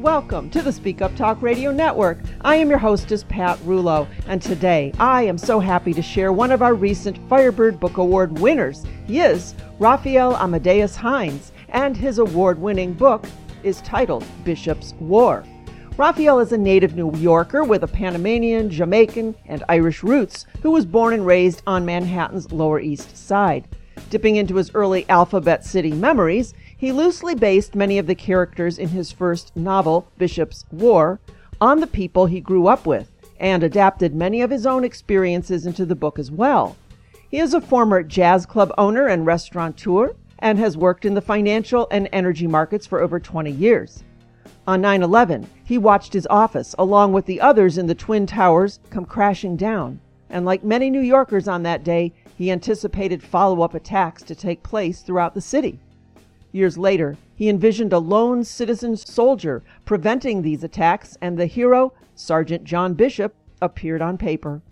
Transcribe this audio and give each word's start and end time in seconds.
Welcome 0.00 0.48
to 0.52 0.62
the 0.62 0.72
Speak 0.72 1.02
Up 1.02 1.14
Talk 1.14 1.42
Radio 1.42 1.72
Network. 1.72 2.20
I 2.40 2.56
am 2.56 2.70
your 2.70 2.78
hostess, 2.78 3.22
Pat 3.28 3.58
Rullo, 3.58 4.08
and 4.26 4.40
today 4.40 4.94
I 4.98 5.24
am 5.24 5.36
so 5.36 5.60
happy 5.60 5.92
to 5.92 6.00
share 6.00 6.32
one 6.32 6.50
of 6.50 6.62
our 6.62 6.72
recent 6.72 7.18
Firebird 7.28 7.78
Book 7.78 7.98
Award 7.98 8.38
winners. 8.38 8.86
He 9.06 9.20
is 9.20 9.54
Rafael 9.78 10.38
Amadeus 10.38 10.96
Hines, 10.96 11.52
and 11.68 11.94
his 11.94 12.16
award 12.16 12.58
winning 12.58 12.94
book 12.94 13.26
is 13.62 13.82
titled 13.82 14.24
Bishop's 14.42 14.94
War. 15.00 15.44
Rafael 15.98 16.40
is 16.40 16.52
a 16.52 16.56
native 16.56 16.96
New 16.96 17.14
Yorker 17.16 17.62
with 17.62 17.84
a 17.84 17.86
Panamanian, 17.86 18.70
Jamaican, 18.70 19.34
and 19.44 19.64
Irish 19.68 20.02
roots 20.02 20.46
who 20.62 20.70
was 20.70 20.86
born 20.86 21.12
and 21.12 21.26
raised 21.26 21.62
on 21.66 21.84
Manhattan's 21.84 22.50
Lower 22.52 22.80
East 22.80 23.18
Side. 23.18 23.68
Dipping 24.08 24.36
into 24.36 24.56
his 24.56 24.74
early 24.74 25.06
Alphabet 25.10 25.62
City 25.62 25.92
memories, 25.92 26.54
he 26.80 26.92
loosely 26.92 27.34
based 27.34 27.74
many 27.74 27.98
of 27.98 28.06
the 28.06 28.14
characters 28.14 28.78
in 28.78 28.88
his 28.88 29.12
first 29.12 29.54
novel, 29.54 30.08
Bishop's 30.16 30.64
War, 30.72 31.20
on 31.60 31.80
the 31.80 31.86
people 31.86 32.24
he 32.24 32.40
grew 32.40 32.68
up 32.68 32.86
with, 32.86 33.10
and 33.38 33.62
adapted 33.62 34.14
many 34.14 34.40
of 34.40 34.48
his 34.48 34.64
own 34.64 34.82
experiences 34.82 35.66
into 35.66 35.84
the 35.84 35.94
book 35.94 36.18
as 36.18 36.30
well. 36.30 36.78
He 37.30 37.38
is 37.38 37.52
a 37.52 37.60
former 37.60 38.02
jazz 38.02 38.46
club 38.46 38.72
owner 38.78 39.06
and 39.06 39.26
restaurateur 39.26 40.14
and 40.38 40.58
has 40.58 40.74
worked 40.74 41.04
in 41.04 41.12
the 41.12 41.20
financial 41.20 41.86
and 41.90 42.08
energy 42.14 42.46
markets 42.46 42.86
for 42.86 43.02
over 43.02 43.20
20 43.20 43.50
years. 43.50 44.02
On 44.66 44.80
9 44.80 45.02
11, 45.02 45.46
he 45.62 45.76
watched 45.76 46.14
his 46.14 46.26
office, 46.30 46.74
along 46.78 47.12
with 47.12 47.26
the 47.26 47.42
others 47.42 47.76
in 47.76 47.88
the 47.88 47.94
Twin 47.94 48.26
Towers, 48.26 48.80
come 48.88 49.04
crashing 49.04 49.54
down. 49.54 50.00
And 50.30 50.46
like 50.46 50.64
many 50.64 50.88
New 50.88 51.02
Yorkers 51.02 51.46
on 51.46 51.62
that 51.64 51.84
day, 51.84 52.14
he 52.38 52.50
anticipated 52.50 53.22
follow 53.22 53.60
up 53.60 53.74
attacks 53.74 54.22
to 54.22 54.34
take 54.34 54.62
place 54.62 55.02
throughout 55.02 55.34
the 55.34 55.42
city. 55.42 55.78
Years 56.52 56.76
later, 56.76 57.16
he 57.36 57.48
envisioned 57.48 57.92
a 57.92 57.98
lone 57.98 58.42
citizen 58.44 58.96
soldier 58.96 59.62
preventing 59.84 60.42
these 60.42 60.64
attacks, 60.64 61.16
and 61.20 61.38
the 61.38 61.46
hero, 61.46 61.92
Sergeant 62.14 62.64
John 62.64 62.94
Bishop, 62.94 63.34
appeared 63.62 64.02
on 64.02 64.18
paper. 64.18 64.62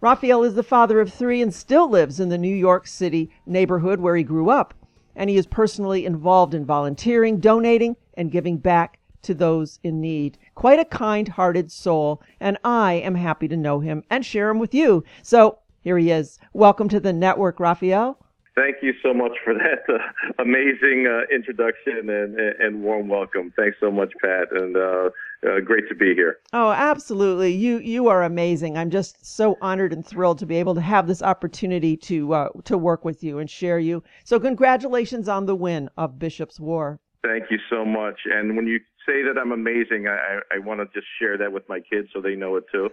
Rafael 0.00 0.42
is 0.42 0.54
the 0.54 0.62
father 0.62 1.00
of 1.00 1.12
three 1.12 1.40
and 1.40 1.54
still 1.54 1.88
lives 1.88 2.20
in 2.20 2.28
the 2.28 2.36
New 2.36 2.54
York 2.54 2.86
City 2.86 3.30
neighborhood 3.46 3.98
where 3.98 4.14
he 4.14 4.22
grew 4.22 4.50
up, 4.50 4.74
and 5.14 5.30
he 5.30 5.36
is 5.36 5.46
personally 5.46 6.04
involved 6.04 6.52
in 6.52 6.66
volunteering, 6.66 7.40
donating, 7.40 7.96
and 8.14 8.30
giving 8.30 8.58
back 8.58 8.98
to 9.22 9.32
those 9.32 9.80
in 9.82 10.00
need. 10.00 10.36
Quite 10.54 10.78
a 10.78 10.84
kind 10.84 11.28
hearted 11.28 11.72
soul, 11.72 12.22
and 12.38 12.58
I 12.62 12.92
am 12.94 13.14
happy 13.14 13.48
to 13.48 13.56
know 13.56 13.80
him 13.80 14.04
and 14.10 14.24
share 14.24 14.50
him 14.50 14.58
with 14.58 14.74
you. 14.74 15.02
So 15.22 15.58
here 15.80 15.96
he 15.96 16.10
is. 16.10 16.38
Welcome 16.52 16.88
to 16.90 17.00
the 17.00 17.12
network, 17.12 17.58
Rafael. 17.58 18.18
Thank 18.56 18.76
you 18.80 18.94
so 19.02 19.12
much 19.12 19.32
for 19.44 19.52
that 19.52 19.84
uh, 19.86 19.98
amazing 20.42 21.06
uh, 21.06 21.32
introduction 21.34 22.08
and, 22.08 22.38
and 22.38 22.82
warm 22.82 23.08
welcome. 23.08 23.52
Thanks 23.54 23.76
so 23.80 23.90
much, 23.90 24.12
Pat, 24.22 24.48
and 24.50 24.74
uh, 24.76 25.10
uh, 25.46 25.60
great 25.60 25.86
to 25.90 25.94
be 25.94 26.14
here. 26.14 26.38
Oh, 26.54 26.70
absolutely. 26.70 27.52
You 27.52 27.78
you 27.78 28.08
are 28.08 28.22
amazing. 28.22 28.78
I'm 28.78 28.88
just 28.88 29.24
so 29.26 29.58
honored 29.60 29.92
and 29.92 30.06
thrilled 30.06 30.38
to 30.38 30.46
be 30.46 30.56
able 30.56 30.74
to 30.74 30.80
have 30.80 31.06
this 31.06 31.22
opportunity 31.22 31.98
to 31.98 32.32
uh, 32.32 32.48
to 32.64 32.78
work 32.78 33.04
with 33.04 33.22
you 33.22 33.38
and 33.38 33.50
share 33.50 33.78
you. 33.78 34.02
So, 34.24 34.40
congratulations 34.40 35.28
on 35.28 35.44
the 35.44 35.54
win 35.54 35.90
of 35.98 36.18
Bishop's 36.18 36.58
War. 36.58 36.98
Thank 37.22 37.50
you 37.50 37.58
so 37.68 37.84
much. 37.84 38.20
And 38.24 38.56
when 38.56 38.66
you 38.66 38.80
say 39.06 39.22
that 39.22 39.38
I'm 39.40 39.52
amazing, 39.52 40.08
I, 40.08 40.40
I 40.52 40.58
want 40.58 40.80
to 40.80 40.86
just 40.92 41.06
share 41.18 41.38
that 41.38 41.52
with 41.52 41.68
my 41.68 41.80
kids 41.80 42.08
so 42.12 42.20
they 42.20 42.34
know 42.34 42.56
it 42.56 42.64
too. 42.70 42.90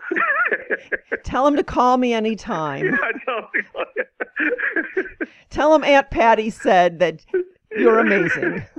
tell 1.23 1.43
them 1.45 1.55
to 1.55 1.63
call 1.63 1.97
me 1.97 2.13
anytime. 2.13 2.85
Yeah, 2.85 2.97
tell, 3.25 3.49
them. 3.55 5.05
tell 5.49 5.73
them 5.73 5.83
Aunt 5.83 6.09
Patty 6.11 6.49
said 6.49 6.99
that 6.99 7.25
you're 7.75 7.99
amazing. 7.99 8.63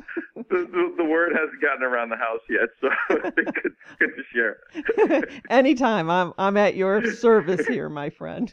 The, 0.50 0.68
the, 0.70 0.94
the, 0.98 1.04
word 1.04 1.32
hasn't 1.32 1.62
gotten 1.62 1.82
around 1.82 2.10
the 2.10 2.16
house 2.16 2.40
yet, 2.50 2.68
so 2.80 2.88
good, 3.30 3.74
good 3.98 4.10
to 4.10 4.22
share. 4.32 5.32
Anytime, 5.48 6.10
I'm 6.10 6.32
I'm 6.36 6.56
at 6.56 6.76
your 6.76 7.12
service 7.14 7.66
here, 7.66 7.88
my 7.88 8.10
friend. 8.10 8.52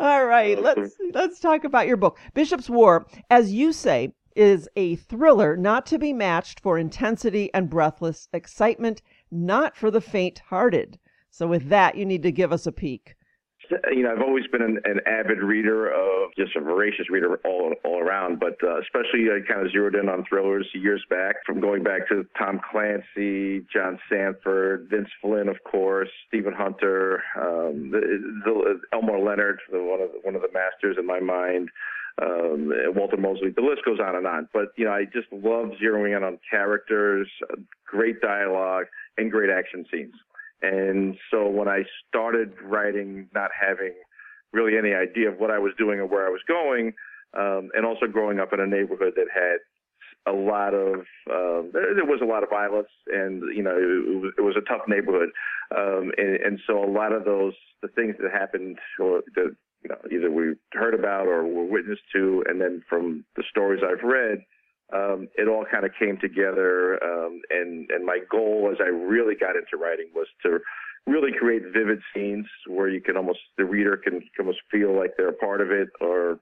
All 0.00 0.24
right, 0.24 0.58
awesome. 0.58 0.82
let's 0.82 0.96
let's 1.12 1.40
talk 1.40 1.64
about 1.64 1.88
your 1.88 1.98
book, 1.98 2.18
Bishop's 2.32 2.70
War. 2.70 3.06
As 3.28 3.52
you 3.52 3.72
say, 3.72 4.14
is 4.36 4.68
a 4.76 4.96
thriller 4.96 5.56
not 5.56 5.86
to 5.86 5.98
be 5.98 6.12
matched 6.12 6.60
for 6.60 6.78
intensity 6.78 7.52
and 7.52 7.70
breathless 7.70 8.28
excitement, 8.32 9.02
not 9.30 9.76
for 9.76 9.90
the 9.90 10.00
faint 10.00 10.40
hearted. 10.48 10.98
So, 11.30 11.46
with 11.46 11.68
that, 11.68 11.96
you 11.96 12.04
need 12.04 12.22
to 12.24 12.32
give 12.32 12.52
us 12.52 12.66
a 12.66 12.72
peek. 12.72 13.14
You 13.92 14.02
know, 14.02 14.10
I've 14.10 14.22
always 14.22 14.46
been 14.48 14.62
an, 14.62 14.80
an 14.84 15.00
avid 15.06 15.38
reader 15.38 15.88
of 15.88 16.30
just 16.36 16.56
a 16.56 16.60
voracious 16.60 17.08
reader 17.08 17.38
all 17.44 17.72
all 17.84 18.00
around, 18.00 18.40
but 18.40 18.56
uh, 18.64 18.80
especially 18.80 19.28
I 19.30 19.38
kind 19.46 19.64
of 19.64 19.70
zeroed 19.70 19.94
in 19.94 20.08
on 20.08 20.24
thrillers 20.28 20.66
years 20.74 21.04
back, 21.08 21.36
from 21.46 21.60
going 21.60 21.84
back 21.84 22.08
to 22.08 22.26
Tom 22.36 22.60
Clancy, 22.68 23.64
John 23.72 23.98
Sandford, 24.08 24.88
Vince 24.90 25.08
Flynn, 25.22 25.48
of 25.48 25.62
course, 25.62 26.08
Stephen 26.26 26.52
Hunter, 26.52 27.22
um, 27.36 27.90
the, 27.92 28.00
the, 28.44 28.80
Elmore 28.92 29.20
Leonard, 29.20 29.60
the, 29.70 29.78
one 29.78 30.00
of 30.00 30.10
the, 30.10 30.18
one 30.22 30.34
of 30.34 30.42
the 30.42 30.50
masters 30.52 30.96
in 30.98 31.06
my 31.06 31.20
mind 31.20 31.70
um, 32.20 32.72
Walter 32.94 33.16
Mosley. 33.16 33.50
The 33.50 33.62
list 33.62 33.84
goes 33.84 33.98
on 34.00 34.16
and 34.16 34.26
on. 34.26 34.48
But 34.52 34.68
you 34.76 34.84
know, 34.84 34.92
I 34.92 35.04
just 35.04 35.28
love 35.32 35.72
zeroing 35.82 36.16
in 36.16 36.22
on 36.22 36.38
characters, 36.50 37.28
great 37.86 38.20
dialogue, 38.20 38.86
and 39.16 39.30
great 39.30 39.50
action 39.50 39.84
scenes. 39.90 40.14
And 40.62 41.16
so 41.30 41.48
when 41.48 41.68
I 41.68 41.84
started 42.08 42.52
writing, 42.62 43.28
not 43.34 43.50
having 43.58 43.94
really 44.52 44.76
any 44.76 44.92
idea 44.92 45.30
of 45.30 45.38
what 45.38 45.50
I 45.50 45.58
was 45.58 45.72
doing 45.78 46.00
or 46.00 46.06
where 46.06 46.26
I 46.26 46.30
was 46.30 46.42
going, 46.46 46.92
um, 47.38 47.70
and 47.74 47.86
also 47.86 48.06
growing 48.06 48.40
up 48.40 48.52
in 48.52 48.60
a 48.60 48.66
neighborhood 48.66 49.14
that 49.16 49.26
had 49.32 49.58
a 50.26 50.32
lot 50.32 50.74
of 50.74 51.00
um, 51.30 51.70
there 51.72 52.04
was 52.04 52.20
a 52.22 52.26
lot 52.26 52.42
of 52.42 52.50
violence 52.50 52.88
and 53.06 53.42
you 53.56 53.62
know 53.62 53.70
it, 53.70 54.20
was, 54.20 54.32
it 54.36 54.40
was 54.42 54.54
a 54.56 54.68
tough 54.68 54.82
neighborhood 54.86 55.30
um, 55.74 56.12
and, 56.18 56.36
and 56.36 56.60
so 56.66 56.84
a 56.84 56.90
lot 56.90 57.12
of 57.12 57.24
those 57.24 57.54
the 57.80 57.88
things 57.88 58.14
that 58.20 58.30
happened 58.30 58.78
or 58.98 59.22
that 59.34 59.56
you 59.82 59.88
know, 59.88 59.98
either 60.12 60.30
we've 60.30 60.58
heard 60.72 60.94
about 60.94 61.26
or 61.26 61.46
were 61.46 61.64
witness 61.64 61.98
to, 62.12 62.44
and 62.46 62.60
then 62.60 62.82
from 62.88 63.24
the 63.36 63.42
stories 63.50 63.82
I've 63.84 64.04
read, 64.04 64.44
um, 64.92 65.28
it 65.36 65.48
all 65.48 65.64
kind 65.70 65.84
of 65.84 65.92
came 65.98 66.18
together. 66.18 67.02
Um, 67.02 67.40
and 67.50 67.90
and 67.90 68.04
my 68.04 68.18
goal 68.30 68.70
as 68.72 68.78
I 68.80 68.88
really 68.88 69.34
got 69.34 69.56
into 69.56 69.76
writing 69.80 70.08
was 70.14 70.26
to 70.42 70.58
really 71.06 71.32
create 71.38 71.62
vivid 71.72 72.00
scenes 72.14 72.46
where 72.66 72.88
you 72.88 73.00
can 73.00 73.16
almost 73.16 73.40
the 73.56 73.64
reader 73.64 73.96
can 73.96 74.22
almost 74.38 74.58
feel 74.70 74.94
like 74.96 75.12
they're 75.16 75.28
a 75.28 75.32
part 75.32 75.60
of 75.60 75.70
it, 75.70 75.88
or 76.00 76.40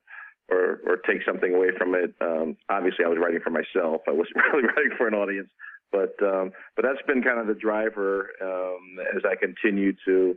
or 0.50 0.81
or 0.87 0.97
take 1.06 1.22
something 1.26 1.55
away 1.55 1.69
from 1.76 1.94
it. 1.94 2.15
Um, 2.20 2.56
obviously, 2.69 3.05
I 3.05 3.09
was 3.09 3.19
writing 3.20 3.41
for 3.43 3.50
myself. 3.50 4.03
I 4.09 4.12
wasn't 4.12 4.37
really 4.53 4.66
writing 4.66 4.93
for 4.97 5.06
an 5.06 5.15
audience, 5.15 5.49
but 5.93 6.15
um, 6.22 6.53
but 6.75 6.84
that's 6.84 7.06
been 7.06 7.22
kind 7.22 7.38
of 7.38 7.47
the 7.47 7.55
driver 7.55 8.31
um, 8.43 8.99
as 9.15 9.22
I 9.25 9.37
continue 9.37 9.93
to 10.06 10.37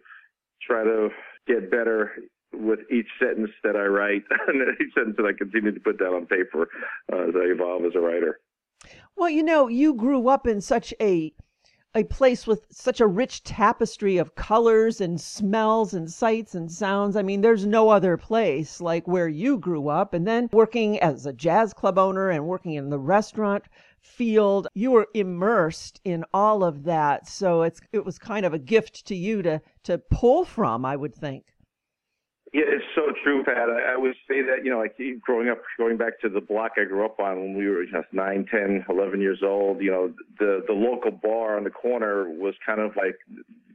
try 0.61 0.83
to 0.83 1.09
get 1.47 1.71
better 1.71 2.11
with 2.53 2.79
each 2.91 3.07
sentence 3.19 3.51
that 3.63 3.75
I 3.75 3.85
write 3.85 4.23
and 4.47 4.61
each 4.79 4.93
sentence 4.93 5.15
that 5.17 5.25
I 5.25 5.33
continue 5.33 5.71
to 5.71 5.79
put 5.79 5.99
down 5.99 6.13
on 6.13 6.25
paper 6.25 6.69
uh, 7.11 7.29
as 7.29 7.35
I 7.35 7.51
evolve 7.51 7.85
as 7.85 7.95
a 7.95 7.99
writer. 7.99 8.39
Well, 9.15 9.29
you 9.29 9.43
know, 9.43 9.67
you 9.67 9.93
grew 9.93 10.27
up 10.27 10.47
in 10.47 10.61
such 10.61 10.93
a 10.99 11.33
a 11.93 12.03
place 12.05 12.47
with 12.47 12.65
such 12.71 13.01
a 13.01 13.07
rich 13.07 13.43
tapestry 13.43 14.17
of 14.17 14.33
colors 14.35 15.01
and 15.01 15.19
smells 15.19 15.93
and 15.93 16.09
sights 16.09 16.55
and 16.55 16.71
sounds. 16.71 17.17
I 17.17 17.21
mean, 17.21 17.41
there's 17.41 17.65
no 17.65 17.89
other 17.89 18.15
place 18.15 18.79
like 18.79 19.07
where 19.07 19.27
you 19.27 19.57
grew 19.57 19.89
up. 19.89 20.13
And 20.13 20.25
then 20.25 20.49
working 20.53 20.99
as 20.99 21.25
a 21.25 21.33
jazz 21.33 21.73
club 21.73 21.97
owner 21.97 22.29
and 22.29 22.47
working 22.47 22.75
in 22.75 22.89
the 22.89 22.99
restaurant 22.99 23.65
field, 23.99 24.69
you 24.73 24.91
were 24.91 25.09
immersed 25.13 25.99
in 26.05 26.23
all 26.33 26.63
of 26.63 26.83
that. 26.83 27.27
So 27.27 27.63
it's 27.63 27.81
it 27.91 28.05
was 28.05 28.17
kind 28.17 28.45
of 28.45 28.53
a 28.53 28.59
gift 28.59 29.05
to 29.07 29.15
you 29.15 29.41
to 29.41 29.61
to 29.83 29.97
pull 29.97 30.45
from, 30.45 30.85
I 30.85 30.95
would 30.95 31.13
think. 31.13 31.43
Yeah, 32.53 32.63
it's 32.67 32.83
so 32.95 33.13
true, 33.23 33.45
Pat. 33.45 33.69
I, 33.69 33.93
I 33.93 33.97
would 33.97 34.13
say 34.27 34.41
that, 34.41 34.65
you 34.65 34.71
know, 34.71 34.79
like 34.79 34.99
growing 35.21 35.47
up, 35.47 35.61
going 35.77 35.95
back 35.95 36.19
to 36.19 36.29
the 36.29 36.41
block 36.41 36.73
I 36.77 36.83
grew 36.83 37.05
up 37.05 37.17
on 37.19 37.39
when 37.39 37.57
we 37.57 37.67
were 37.69 37.85
just 37.85 38.11
9, 38.11 38.45
10, 38.51 38.85
11 38.89 39.21
years 39.21 39.39
old, 39.41 39.81
you 39.81 39.89
know, 39.89 40.13
the, 40.37 40.61
the 40.67 40.73
local 40.73 41.11
bar 41.11 41.55
on 41.55 41.63
the 41.63 41.69
corner 41.69 42.29
was 42.29 42.53
kind 42.65 42.81
of 42.81 42.97
like 42.97 43.15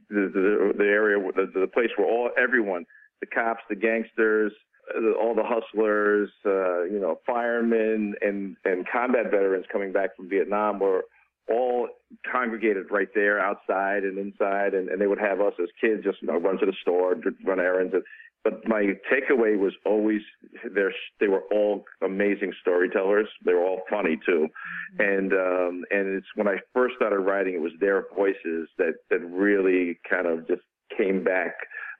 the, 0.09 0.29
the, 0.31 0.73
the 0.77 0.83
area, 0.83 1.17
the, 1.35 1.59
the 1.59 1.67
place 1.67 1.89
where 1.97 2.07
all, 2.07 2.29
everyone, 2.37 2.85
the 3.19 3.25
cops, 3.25 3.61
the 3.67 3.75
gangsters, 3.75 4.53
uh, 4.95 5.11
all 5.19 5.33
the 5.33 5.43
hustlers, 5.43 6.29
uh, 6.45 6.83
you 6.83 6.99
know, 6.99 7.19
firemen 7.25 8.13
and, 8.21 8.57
and 8.63 8.85
combat 8.87 9.31
veterans 9.31 9.65
coming 9.71 9.91
back 9.91 10.15
from 10.15 10.29
Vietnam 10.29 10.77
were 10.79 11.05
all 11.49 11.87
congregated 12.29 12.91
right 12.91 13.09
there 13.15 13.39
outside 13.39 14.03
and 14.03 14.19
inside. 14.19 14.75
And, 14.75 14.89
and 14.89 15.01
they 15.01 15.07
would 15.07 15.19
have 15.19 15.41
us 15.41 15.53
as 15.59 15.69
kids 15.81 16.03
just, 16.03 16.21
you 16.21 16.27
know, 16.27 16.37
run 16.37 16.59
to 16.59 16.65
the 16.67 16.75
store, 16.81 17.15
run 17.43 17.59
errands. 17.59 17.95
And, 17.95 18.03
but 18.43 18.67
my 18.67 18.93
takeaway 19.11 19.57
was 19.57 19.73
always 19.85 20.21
they 20.63 20.81
they 21.19 21.27
were 21.27 21.43
all 21.51 21.83
amazing 22.03 22.53
storytellers. 22.61 23.27
They 23.43 23.53
were 23.53 23.65
all 23.65 23.81
funny 23.89 24.17
too, 24.25 24.47
mm-hmm. 24.47 25.01
and 25.01 25.33
um, 25.33 25.85
and 25.91 26.17
it's 26.17 26.27
when 26.35 26.47
I 26.47 26.57
first 26.73 26.95
started 26.95 27.19
writing, 27.19 27.55
it 27.55 27.61
was 27.61 27.73
their 27.79 28.05
voices 28.15 28.69
that 28.77 28.95
that 29.09 29.19
really 29.19 29.99
kind 30.09 30.27
of 30.27 30.47
just 30.47 30.61
came 30.95 31.23
back 31.23 31.55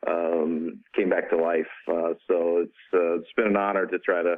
um, 0.07 0.79
came 0.95 1.09
back 1.09 1.29
to 1.29 1.37
life. 1.37 1.65
Uh, 1.87 2.13
so 2.27 2.63
it's 2.63 2.93
uh, 2.93 3.19
it's 3.19 3.33
been 3.35 3.47
an 3.47 3.57
honor 3.57 3.85
to 3.85 3.99
try 3.99 4.21
to 4.21 4.35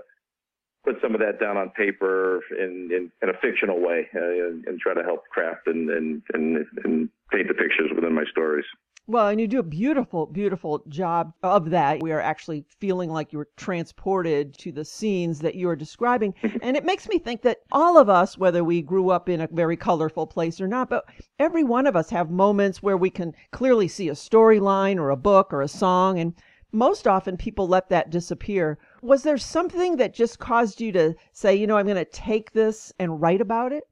put 0.85 0.95
some 1.01 1.13
of 1.13 1.19
that 1.19 1.39
down 1.39 1.57
on 1.57 1.69
paper 1.71 2.39
in 2.57 2.89
in, 2.91 3.11
in 3.21 3.29
a 3.29 3.37
fictional 3.41 3.79
way 3.81 4.07
uh, 4.15 4.47
and, 4.47 4.65
and, 4.65 4.79
try 4.79 4.93
to 4.93 5.03
help 5.03 5.23
craft 5.27 5.67
and, 5.67 5.89
and 5.89 6.21
and 6.33 6.65
and 6.85 7.09
paint 7.31 7.47
the 7.47 7.53
pictures 7.53 7.91
within 7.93 8.13
my 8.13 8.23
stories. 8.31 8.65
Well, 9.09 9.29
and 9.29 9.41
you 9.41 9.47
do 9.47 9.57
a 9.57 9.63
beautiful, 9.63 10.27
beautiful 10.27 10.83
job 10.87 11.33
of 11.41 11.71
that. 11.71 11.99
We 12.03 12.11
are 12.11 12.21
actually 12.21 12.63
feeling 12.77 13.09
like 13.09 13.33
you're 13.33 13.47
transported 13.57 14.55
to 14.59 14.71
the 14.71 14.85
scenes 14.85 15.39
that 15.39 15.55
you're 15.55 15.75
describing. 15.75 16.35
and 16.61 16.77
it 16.77 16.85
makes 16.85 17.09
me 17.09 17.17
think 17.17 17.41
that 17.41 17.61
all 17.71 17.97
of 17.97 18.07
us, 18.07 18.37
whether 18.37 18.63
we 18.63 18.83
grew 18.83 19.09
up 19.09 19.27
in 19.27 19.41
a 19.41 19.47
very 19.47 19.75
colorful 19.75 20.27
place 20.27 20.61
or 20.61 20.67
not, 20.67 20.91
but 20.91 21.05
every 21.39 21.63
one 21.63 21.87
of 21.87 21.95
us 21.95 22.11
have 22.11 22.29
moments 22.29 22.83
where 22.83 22.97
we 22.97 23.09
can 23.09 23.33
clearly 23.49 23.87
see 23.87 24.09
a 24.09 24.13
storyline 24.13 24.97
or 24.97 25.09
a 25.09 25.17
book 25.17 25.51
or 25.51 25.63
a 25.63 25.67
song. 25.67 26.19
And 26.19 26.35
most 26.71 27.07
often 27.07 27.35
people 27.35 27.67
let 27.67 27.89
that 27.89 28.11
disappear. 28.11 28.77
Was 29.01 29.23
there 29.23 29.39
something 29.39 29.95
that 29.95 30.13
just 30.13 30.37
caused 30.37 30.81
you 30.81 30.91
to 30.91 31.15
say, 31.33 31.55
you 31.55 31.65
know, 31.65 31.77
I'm 31.77 31.87
going 31.87 31.97
to 31.97 32.05
take 32.05 32.51
this 32.51 32.93
and 32.99 33.19
write 33.19 33.41
about 33.41 33.71
it? 33.73 33.88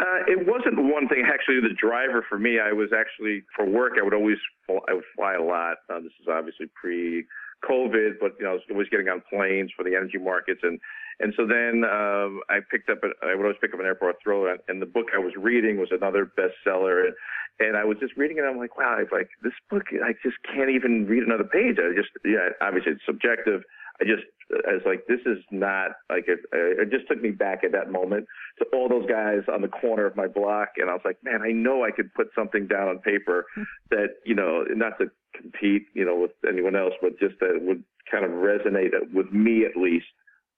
Uh, 0.00 0.24
it 0.26 0.48
wasn't 0.48 0.80
one 0.80 1.08
thing. 1.08 1.28
Actually, 1.28 1.60
the 1.60 1.76
driver 1.76 2.24
for 2.26 2.38
me, 2.38 2.58
I 2.58 2.72
was 2.72 2.88
actually 2.88 3.44
for 3.54 3.66
work. 3.66 3.94
I 4.00 4.02
would 4.02 4.14
always 4.14 4.38
fly, 4.66 4.78
I 4.88 4.94
would 4.94 5.04
fly 5.14 5.34
a 5.34 5.42
lot. 5.42 5.76
Uh, 5.90 6.00
this 6.00 6.12
is 6.20 6.26
obviously 6.26 6.66
pre 6.74 7.26
COVID, 7.68 8.16
but 8.18 8.32
you 8.38 8.46
know, 8.46 8.52
I 8.52 8.54
was 8.54 8.62
always 8.70 8.88
getting 8.88 9.08
on 9.08 9.22
planes 9.28 9.70
for 9.76 9.84
the 9.84 9.94
energy 9.94 10.16
markets, 10.16 10.60
and 10.62 10.80
and 11.20 11.34
so 11.36 11.44
then 11.46 11.84
um, 11.84 12.40
I 12.48 12.60
picked 12.70 12.88
up. 12.88 13.04
A, 13.04 13.12
I 13.26 13.34
would 13.34 13.44
always 13.44 13.60
pick 13.60 13.74
up 13.74 13.80
an 13.80 13.84
airport 13.84 14.16
thriller, 14.22 14.50
and, 14.50 14.60
and 14.68 14.80
the 14.80 14.86
book 14.86 15.08
I 15.14 15.18
was 15.18 15.34
reading 15.36 15.76
was 15.76 15.90
another 15.92 16.24
bestseller, 16.24 17.04
and, 17.04 17.14
and 17.60 17.76
I 17.76 17.84
was 17.84 17.98
just 18.00 18.16
reading 18.16 18.38
it. 18.38 18.48
I'm 18.48 18.56
like, 18.56 18.78
wow, 18.78 18.96
I 18.96 19.04
like 19.14 19.28
this 19.42 19.52
book. 19.68 19.84
I 19.92 20.14
just 20.24 20.36
can't 20.48 20.70
even 20.70 21.06
read 21.06 21.24
another 21.24 21.44
page. 21.44 21.76
I 21.76 21.92
just, 21.94 22.08
yeah, 22.24 22.56
obviously 22.62 22.92
it's 22.92 23.04
subjective. 23.04 23.62
I 24.00 24.04
just, 24.04 24.22
I 24.68 24.74
was 24.74 24.82
like, 24.84 25.06
this 25.06 25.20
is 25.26 25.38
not 25.50 25.92
like 26.08 26.24
it. 26.26 26.40
It 26.52 26.90
just 26.90 27.06
took 27.08 27.20
me 27.20 27.30
back 27.30 27.62
at 27.64 27.72
that 27.72 27.92
moment 27.92 28.26
to 28.58 28.64
all 28.72 28.88
those 28.88 29.06
guys 29.08 29.42
on 29.52 29.62
the 29.62 29.68
corner 29.68 30.06
of 30.06 30.16
my 30.16 30.26
block, 30.26 30.70
and 30.76 30.90
I 30.90 30.94
was 30.94 31.02
like, 31.04 31.18
man, 31.22 31.42
I 31.42 31.52
know 31.52 31.84
I 31.84 31.90
could 31.90 32.12
put 32.14 32.28
something 32.34 32.66
down 32.66 32.88
on 32.88 32.98
paper 32.98 33.46
that 33.90 34.16
you 34.24 34.34
know, 34.34 34.64
not 34.70 34.98
to 34.98 35.10
compete, 35.34 35.86
you 35.94 36.04
know, 36.04 36.16
with 36.16 36.32
anyone 36.48 36.76
else, 36.76 36.94
but 37.00 37.18
just 37.18 37.38
that 37.40 37.58
would 37.60 37.84
kind 38.10 38.24
of 38.24 38.32
resonate 38.32 38.90
with 39.12 39.30
me 39.32 39.64
at 39.64 39.76
least 39.76 40.06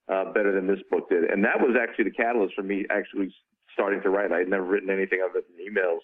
uh, 0.09 0.33
better 0.33 0.53
than 0.53 0.67
this 0.67 0.83
book 0.91 1.09
did. 1.09 1.25
And 1.25 1.44
that 1.44 1.61
was 1.61 1.77
actually 1.81 2.05
the 2.05 2.17
catalyst 2.17 2.55
for 2.55 2.62
me 2.62 2.87
actually 2.91 3.35
starting 3.73 4.03
to 4.03 4.11
write. 4.11 4.33
I 4.33 4.39
had 4.39 4.49
never 4.49 4.65
written 4.65 4.91
anything 4.91 5.21
other 5.23 5.41
than 5.41 5.56
emails. 5.65 6.00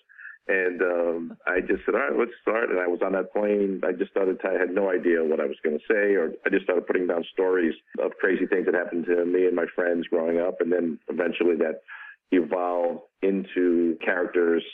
And 0.48 0.80
um, 0.80 1.36
I 1.46 1.60
just 1.60 1.84
said, 1.84 1.94
all 1.94 2.00
right, 2.00 2.18
let's 2.18 2.32
start. 2.40 2.70
And 2.70 2.80
I 2.80 2.86
was 2.86 3.00
on 3.04 3.12
that 3.12 3.32
plane. 3.32 3.82
I 3.86 3.92
just 3.92 4.10
started, 4.10 4.40
I 4.44 4.58
had 4.58 4.70
no 4.70 4.90
idea 4.90 5.22
what 5.22 5.40
I 5.40 5.44
was 5.44 5.56
going 5.62 5.78
to 5.78 5.84
say, 5.84 6.14
or 6.16 6.32
I 6.46 6.48
just 6.48 6.64
started 6.64 6.86
putting 6.86 7.06
down 7.06 7.24
stories 7.32 7.74
of 8.00 8.12
crazy 8.18 8.46
things 8.46 8.64
that 8.64 8.74
happened 8.74 9.04
to 9.06 9.24
me 9.26 9.46
and 9.46 9.54
my 9.54 9.66
friends 9.74 10.06
growing 10.08 10.40
up. 10.40 10.60
And 10.60 10.72
then 10.72 10.98
eventually 11.08 11.56
that 11.56 11.82
evolved 12.30 13.02
into 13.22 13.98
characters 14.04 14.64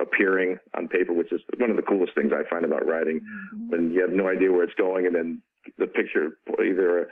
appearing 0.00 0.58
on 0.76 0.88
paper, 0.88 1.12
which 1.12 1.32
is 1.32 1.40
one 1.58 1.70
of 1.70 1.76
the 1.76 1.82
coolest 1.82 2.14
things 2.14 2.32
I 2.32 2.48
find 2.48 2.64
about 2.64 2.86
writing 2.86 3.20
mm-hmm. 3.20 3.70
when 3.70 3.92
you 3.92 4.00
have 4.00 4.10
no 4.10 4.28
idea 4.28 4.50
where 4.50 4.64
it's 4.64 4.74
going. 4.74 5.06
And 5.06 5.14
then 5.14 5.42
the 5.78 5.86
picture 5.86 6.38
either 6.58 7.08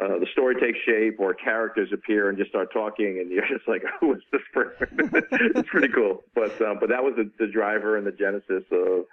uh, 0.00 0.18
the 0.18 0.26
story 0.32 0.56
takes 0.56 0.78
shape 0.84 1.20
or 1.20 1.34
characters 1.34 1.88
appear 1.92 2.28
and 2.28 2.36
just 2.36 2.50
start 2.50 2.72
talking 2.72 3.18
and 3.20 3.30
you're 3.30 3.46
just 3.48 3.66
like 3.68 3.82
who 4.00 4.14
is 4.14 4.22
this 4.32 4.42
person? 4.52 5.10
It's 5.56 5.68
pretty 5.68 5.88
cool. 5.88 6.24
But 6.34 6.60
um, 6.62 6.78
but 6.80 6.88
that 6.88 7.02
was 7.02 7.14
the, 7.16 7.30
the 7.38 7.50
driver 7.50 7.96
and 7.96 8.06
the 8.06 8.12
genesis 8.12 8.64
of 8.72 9.04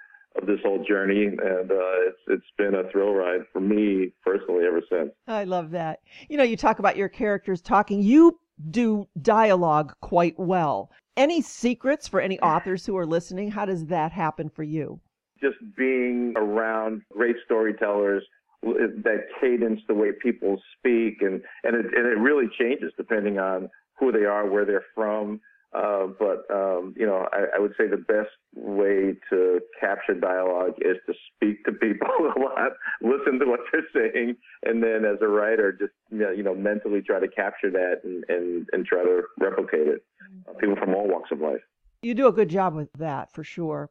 of 0.42 0.48
this 0.48 0.60
whole 0.63 0.83
journey. 0.83 1.25
And 1.25 1.72
uh, 1.72 2.07
it's 2.07 2.19
it's 2.28 2.45
been 2.57 2.74
a 2.75 2.89
thrill 2.92 3.13
ride 3.13 3.42
for 3.54 3.60
me 3.60 4.13
personally 4.25 4.66
ever 4.66 4.81
since. 4.89 5.12
I 5.28 5.44
love 5.44 5.72
that. 5.72 6.00
You 6.30 6.38
know 6.38 6.44
you 6.44 6.57
talk 6.57 6.80
about 6.80 6.98
your 6.98 7.10
characters 7.10 7.62
talking. 7.62 8.01
You 8.01 8.39
do 8.69 9.07
dialogue 9.22 9.94
quite 10.01 10.38
well. 10.39 10.92
Any 11.18 11.42
secrets 11.42 12.07
for 12.07 12.22
any 12.22 12.39
authors 12.39 12.86
who 12.86 12.98
are 12.98 13.06
listening? 13.06 13.51
How 13.51 13.66
does 13.66 13.86
that 13.88 14.12
happen 14.12 14.50
for 14.50 14.63
you? 14.63 15.00
Just 15.42 15.57
being 15.75 16.33
around 16.38 17.01
great 17.12 17.36
storytellers 17.45 18.24
that 18.62 19.25
cadence, 19.40 19.81
the 19.88 19.94
way 19.94 20.12
people 20.12 20.62
speak, 20.78 21.22
and 21.22 21.42
and 21.63 21.75
it, 21.75 21.86
and 21.86 22.06
it 22.06 22.19
really 22.19 22.48
changes 22.60 22.92
depending 22.98 23.40
on 23.40 23.69
who 24.00 24.12
they 24.12 24.25
are, 24.25 24.50
where 24.50 24.66
they're 24.66 24.86
from. 24.94 25.42
Uh, 25.74 26.08
but 26.19 26.44
um, 26.54 26.94
you 26.98 27.06
know, 27.06 27.28
I, 27.31 27.56
I, 27.56 27.60
would 27.60 27.72
say 27.78 27.88
the 27.88 27.96
best 27.96 28.30
way 28.56 29.16
to 29.30 29.62
capture 29.80 30.13
dialogue 30.13 30.74
is 30.80 30.98
to 31.08 31.13
speak 31.34 31.63
to 31.63 31.72
people 31.72 32.10
a 32.36 32.40
lot, 32.40 32.74
listen 33.02 33.40
to 33.40 33.46
what 33.46 33.62
they're 33.72 33.88
saying, 33.94 34.36
and 34.64 34.84
then 34.84 35.06
as 35.06 35.18
a 35.22 35.28
writer, 35.28 35.72
just 35.72 35.94
you 36.12 36.44
know, 36.44 36.54
mentally 36.54 37.02
try 37.02 37.22
to 37.22 37.28
capture 37.30 37.72
that 37.72 38.02
and 38.04 38.25
and, 38.28 38.68
and 38.74 38.86
try 38.86 39.02
to 39.02 39.22
replicate 39.40 39.88
it. 39.88 40.04
Uh, 40.48 40.54
people 40.60 40.75
from 40.75 40.94
all 40.94 41.07
walks 41.07 41.31
of 41.31 41.40
life. 41.40 41.62
You 42.02 42.16
do 42.16 42.28
a 42.28 42.34
good 42.34 42.50
job 42.50 42.75
with 42.75 42.92
that 42.94 43.31
for 43.31 43.44
sure. 43.44 43.90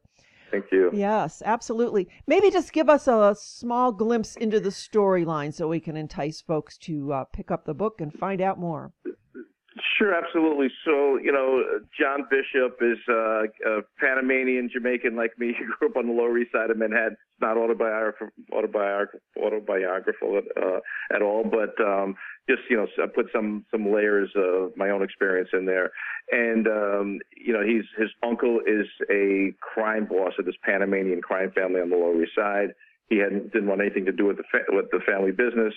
Thank 0.51 0.65
you. 0.71 0.91
Yes, 0.93 1.41
absolutely. 1.45 2.09
Maybe 2.27 2.51
just 2.51 2.73
give 2.73 2.89
us 2.89 3.07
a 3.07 3.35
small 3.39 3.91
glimpse 3.91 4.35
into 4.35 4.59
the 4.59 4.69
storyline 4.69 5.53
so 5.53 5.67
we 5.67 5.79
can 5.79 5.95
entice 5.95 6.41
folks 6.41 6.77
to 6.79 7.13
uh, 7.13 7.23
pick 7.25 7.51
up 7.51 7.65
the 7.65 7.73
book 7.73 8.01
and 8.01 8.13
find 8.13 8.41
out 8.41 8.59
more. 8.59 8.91
Sure, 9.97 10.13
absolutely. 10.13 10.67
So, 10.83 11.17
you 11.17 11.31
know, 11.31 11.63
John 11.97 12.27
Bishop 12.29 12.77
is 12.81 12.97
uh, 13.07 13.43
a 13.65 13.81
Panamanian 13.99 14.69
Jamaican 14.71 15.15
like 15.15 15.37
me. 15.39 15.53
He 15.57 15.65
grew 15.79 15.89
up 15.89 15.95
on 15.95 16.07
the 16.07 16.13
Lower 16.13 16.37
East 16.37 16.51
Side 16.51 16.69
of 16.69 16.77
Manhattan. 16.77 17.13
It's 17.13 17.41
not 17.41 17.55
autobiographical, 17.55 18.29
autobiographical, 18.51 19.21
autobiographical 19.37 20.41
uh, 20.57 20.79
at 21.15 21.21
all, 21.21 21.45
but 21.45 21.79
um, 21.83 22.15
just 22.49 22.61
you 22.69 22.77
know, 22.77 22.87
I 23.01 23.07
put 23.07 23.27
some 23.33 23.65
some 23.71 23.91
layers 23.91 24.29
of 24.35 24.75
my 24.75 24.89
own 24.89 25.03
experience 25.03 25.49
in 25.53 25.65
there. 25.65 25.91
And 26.31 26.67
um, 26.67 27.19
you 27.35 27.53
know, 27.53 27.63
he's 27.65 27.83
his 27.97 28.09
uncle 28.23 28.59
is 28.65 28.87
a 29.09 29.53
crime 29.61 30.05
boss 30.05 30.33
of 30.39 30.45
this 30.45 30.55
Panamanian 30.63 31.21
crime 31.21 31.51
family 31.51 31.81
on 31.81 31.89
the 31.89 31.97
Lower 31.97 32.21
East 32.21 32.33
Side. 32.35 32.69
He 33.09 33.17
hadn't 33.17 33.51
didn't 33.51 33.67
want 33.67 33.81
anything 33.81 34.05
to 34.05 34.11
do 34.11 34.25
with 34.25 34.37
the 34.37 34.43
fa- 34.51 34.69
with 34.69 34.85
the 34.91 34.99
family 35.05 35.31
business. 35.31 35.73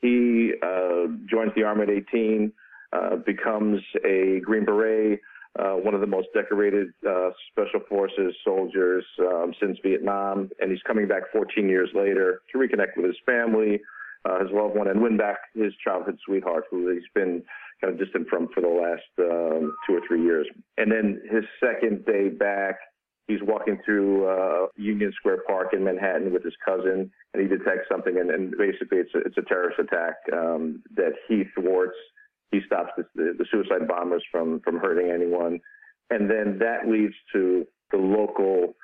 He 0.00 0.52
uh, 0.62 1.06
joins 1.28 1.52
the 1.56 1.64
army 1.64 1.82
at 1.84 1.90
18 1.90 2.52
uh, 2.92 3.16
becomes 3.16 3.80
a 4.04 4.40
Green 4.44 4.64
Beret, 4.64 5.20
uh, 5.58 5.72
one 5.72 5.94
of 5.94 6.00
the 6.00 6.06
most 6.06 6.28
decorated 6.34 6.88
uh, 7.08 7.30
Special 7.50 7.80
Forces 7.88 8.34
soldiers 8.44 9.04
um, 9.20 9.52
since 9.60 9.78
Vietnam, 9.82 10.50
and 10.60 10.70
he's 10.70 10.82
coming 10.86 11.08
back 11.08 11.22
14 11.32 11.68
years 11.68 11.90
later 11.94 12.42
to 12.52 12.58
reconnect 12.58 12.96
with 12.96 13.06
his 13.06 13.16
family, 13.24 13.80
uh, 14.26 14.40
his 14.40 14.50
loved 14.52 14.76
one, 14.76 14.88
and 14.88 15.00
win 15.00 15.16
back 15.16 15.38
his 15.54 15.72
childhood 15.82 16.18
sweetheart, 16.24 16.64
who 16.70 16.90
he's 16.92 17.02
been 17.14 17.42
kind 17.80 17.92
of 17.92 17.98
distant 17.98 18.28
from 18.28 18.48
for 18.54 18.60
the 18.60 18.68
last 18.68 19.02
um, 19.20 19.74
two 19.86 19.94
or 19.94 20.00
three 20.06 20.22
years. 20.22 20.46
And 20.78 20.90
then 20.90 21.20
his 21.30 21.44
second 21.62 22.04
day 22.06 22.28
back, 22.28 22.76
he's 23.28 23.42
walking 23.42 23.78
through 23.84 24.26
uh, 24.26 24.66
Union 24.76 25.12
Square 25.16 25.42
Park 25.46 25.74
in 25.74 25.84
Manhattan 25.84 26.32
with 26.32 26.42
his 26.42 26.54
cousin, 26.64 27.10
and 27.34 27.42
he 27.42 27.48
detects 27.48 27.88
something, 27.90 28.18
and, 28.18 28.30
and 28.30 28.54
basically 28.56 28.98
it's 28.98 29.14
a, 29.14 29.18
it's 29.18 29.38
a 29.38 29.42
terrorist 29.42 29.78
attack 29.78 30.14
um, 30.32 30.82
that 30.96 31.12
he 31.28 31.44
thwarts 31.54 31.96
he 32.52 32.60
stops 32.66 32.90
the, 32.96 33.04
the, 33.14 33.44
suicide 33.50 33.88
bombers 33.88 34.24
from 34.30 34.60
from 34.60 34.78
hurting 34.78 35.10
anyone, 35.10 35.60
and 36.10 36.30
then 36.30 36.58
that 36.58 36.88
leads 36.88 37.14
to 37.32 37.66
the 37.90 37.96
local 37.98 38.74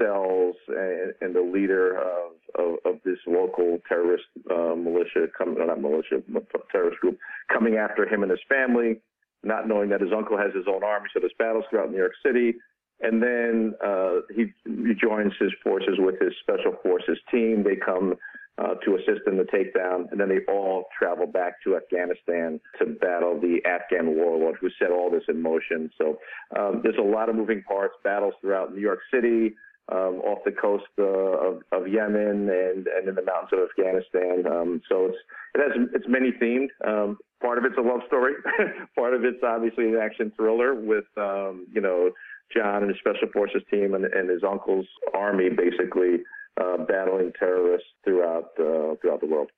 cells 0.00 0.56
and, 0.68 1.14
and 1.20 1.34
the 1.34 1.40
leader 1.40 1.96
of, 1.96 2.32
of, 2.58 2.76
of, 2.84 3.00
this 3.04 3.18
local 3.26 3.78
terrorist 3.88 4.24
uh, 4.50 4.74
militia, 4.74 5.26
coming 5.36 5.66
not 5.66 5.80
militia, 5.80 6.22
terrorist 6.70 7.00
group, 7.00 7.18
coming 7.52 7.76
after 7.76 8.06
him 8.06 8.22
and 8.22 8.30
his 8.30 8.40
family, 8.48 9.00
not 9.42 9.68
knowing 9.68 9.90
that 9.90 10.00
his 10.00 10.10
uncle 10.16 10.38
has 10.38 10.54
his 10.54 10.66
own 10.68 10.82
army, 10.82 11.08
so 11.12 11.20
there's 11.20 11.32
battles 11.38 11.64
throughout 11.70 11.90
New 11.90 11.98
York 11.98 12.14
City. 12.24 12.54
And 13.00 13.22
then 13.22 13.74
uh, 13.84 14.20
he 14.34 14.46
joins 14.94 15.32
his 15.38 15.50
forces 15.62 15.96
with 15.98 16.20
his 16.20 16.32
special 16.40 16.76
forces 16.82 17.18
team. 17.30 17.64
They 17.64 17.76
come 17.76 18.14
uh, 18.56 18.74
to 18.84 18.94
assist 18.94 19.26
in 19.26 19.36
the 19.36 19.44
takedown, 19.44 20.10
and 20.10 20.20
then 20.20 20.28
they 20.28 20.40
all 20.52 20.84
travel 20.96 21.26
back 21.26 21.54
to 21.64 21.76
Afghanistan 21.76 22.60
to 22.78 22.86
battle 22.86 23.40
the 23.40 23.58
Afghan 23.66 24.14
warlord 24.14 24.56
who 24.60 24.68
set 24.78 24.90
all 24.90 25.10
this 25.10 25.24
in 25.28 25.42
motion. 25.42 25.90
So 25.98 26.18
um, 26.56 26.80
there's 26.82 26.98
a 26.98 27.02
lot 27.02 27.28
of 27.28 27.34
moving 27.34 27.62
parts, 27.62 27.94
battles 28.04 28.34
throughout 28.40 28.72
New 28.72 28.80
York 28.80 29.00
City, 29.12 29.56
um, 29.92 30.20
off 30.24 30.38
the 30.44 30.52
coast 30.52 30.84
uh, 30.98 31.02
of, 31.02 31.62
of 31.72 31.88
Yemen, 31.88 32.48
and, 32.48 32.86
and 32.86 33.08
in 33.08 33.14
the 33.14 33.22
mountains 33.22 33.52
of 33.52 33.68
Afghanistan. 33.70 34.46
Um, 34.50 34.82
so 34.88 35.06
it's 35.06 35.18
it 35.54 35.60
has 35.60 35.88
it's 35.94 36.06
many 36.08 36.32
themed. 36.32 36.68
Um, 36.86 37.18
part 37.40 37.58
of 37.58 37.64
it's 37.64 37.76
a 37.76 37.82
love 37.82 38.00
story, 38.06 38.34
part 38.96 39.14
of 39.14 39.24
it's 39.24 39.42
obviously 39.42 39.88
an 39.88 39.96
action 39.96 40.32
thriller 40.36 40.74
with 40.74 41.04
um, 41.16 41.66
you 41.72 41.80
know 41.80 42.10
John 42.54 42.82
and 42.82 42.88
his 42.88 42.98
special 42.98 43.28
forces 43.32 43.62
team 43.70 43.94
and, 43.94 44.04
and 44.04 44.30
his 44.30 44.42
uncle's 44.42 44.86
army 45.14 45.48
basically 45.50 46.24
uh, 46.60 46.78
battling 46.78 47.32
terrorists 47.38 47.88
throughout 48.04 48.50
uh, 48.58 48.94
throughout 49.00 49.20
the 49.20 49.26
world. 49.26 49.50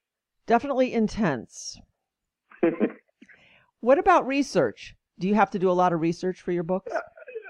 Definitely 0.47 0.93
intense. 0.93 1.81
what 3.81 3.99
about 3.99 4.27
research? 4.27 4.95
Do 5.19 5.29
you 5.29 5.35
have 5.35 5.51
to 5.51 5.59
do 5.59 5.71
a 5.71 5.73
lot 5.73 5.93
of 5.93 6.01
research 6.01 6.41
for 6.41 6.53
your 6.53 6.63
books? 6.63 6.93
Uh, 6.93 7.01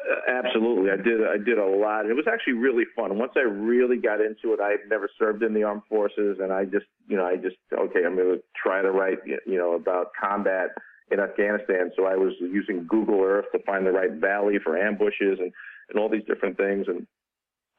Uh, 0.06 0.44
absolutely, 0.44 0.90
I 0.90 0.96
did. 0.96 1.26
I 1.26 1.38
did 1.38 1.58
a 1.58 1.66
lot. 1.66 2.06
It 2.06 2.14
was 2.14 2.26
actually 2.30 2.54
really 2.54 2.84
fun. 2.94 3.18
Once 3.18 3.32
I 3.36 3.40
really 3.40 3.96
got 3.96 4.20
into 4.20 4.52
it, 4.52 4.60
I 4.60 4.70
had 4.70 4.88
never 4.88 5.08
served 5.18 5.42
in 5.42 5.52
the 5.52 5.64
armed 5.64 5.82
forces, 5.88 6.38
and 6.40 6.52
I 6.52 6.64
just, 6.64 6.86
you 7.08 7.16
know, 7.16 7.25
I 7.25 7.36
just 7.36 7.56
okay, 7.72 8.04
I'm 8.06 8.14
going 8.14 8.36
to 8.36 8.42
try 8.62 8.82
to 8.82 8.92
write, 8.92 9.18
you 9.26 9.58
know, 9.58 9.72
about 9.75 10.12
combat 10.20 10.70
in 11.10 11.20
Afghanistan. 11.20 11.90
So 11.96 12.04
I 12.04 12.16
was 12.16 12.34
using 12.40 12.86
Google 12.88 13.22
Earth 13.22 13.46
to 13.52 13.58
find 13.64 13.86
the 13.86 13.92
right 13.92 14.12
valley 14.12 14.58
for 14.62 14.76
ambushes 14.78 15.38
and 15.40 15.52
and 15.88 15.98
all 15.98 16.08
these 16.08 16.25
different 16.26 16.56
things. 16.56 16.86
And 16.88 17.06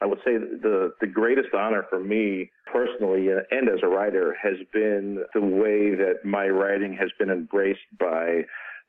I 0.02 0.06
would 0.06 0.20
say 0.20 0.38
the 0.38 0.94
the 1.02 1.08
greatest 1.08 1.54
honor 1.54 1.86
for 1.90 2.00
me 2.00 2.52
personally 2.72 3.32
uh, 3.32 3.42
and 3.52 3.70
as 3.70 3.80
a 3.84 3.88
writer 3.88 4.36
has 4.42 4.58
been 4.74 5.24
the 5.34 5.42
way 5.42 5.96
that 5.96 6.26
my 6.26 6.48
writing 6.48 6.96
has 7.00 7.10
been 7.18 7.30
embraced 7.30 7.80
by 8.00 8.44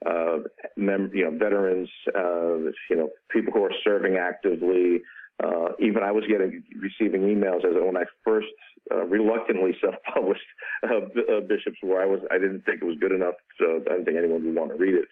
uh, 0.06 0.38
mem- 0.76 1.10
you 1.14 1.24
know 1.24 1.36
veterans, 1.36 1.88
uh, 2.14 2.70
you 2.90 2.96
know 2.96 3.10
people 3.30 3.52
who 3.52 3.64
are 3.64 3.74
serving 3.84 4.16
actively. 4.16 5.02
Uh, 5.42 5.68
even 5.78 6.02
I 6.02 6.10
was 6.10 6.24
getting 6.28 6.64
receiving 6.80 7.22
emails 7.22 7.64
as 7.64 7.74
when 7.74 7.96
I 7.96 8.04
first 8.24 8.48
uh, 8.90 9.04
reluctantly 9.04 9.76
self-published 9.80 10.40
uh, 10.82 10.96
uh, 10.96 11.40
Bishop's 11.40 11.78
War. 11.82 12.02
I 12.02 12.06
was 12.06 12.20
I 12.30 12.38
didn't 12.38 12.64
think 12.64 12.82
it 12.82 12.84
was 12.84 12.96
good 13.00 13.12
enough, 13.12 13.34
so 13.58 13.82
I 13.86 13.94
didn't 13.94 14.04
think 14.06 14.18
anyone 14.18 14.44
would 14.44 14.54
want 14.54 14.70
to 14.72 14.76
read 14.76 14.94
it. 14.94 15.08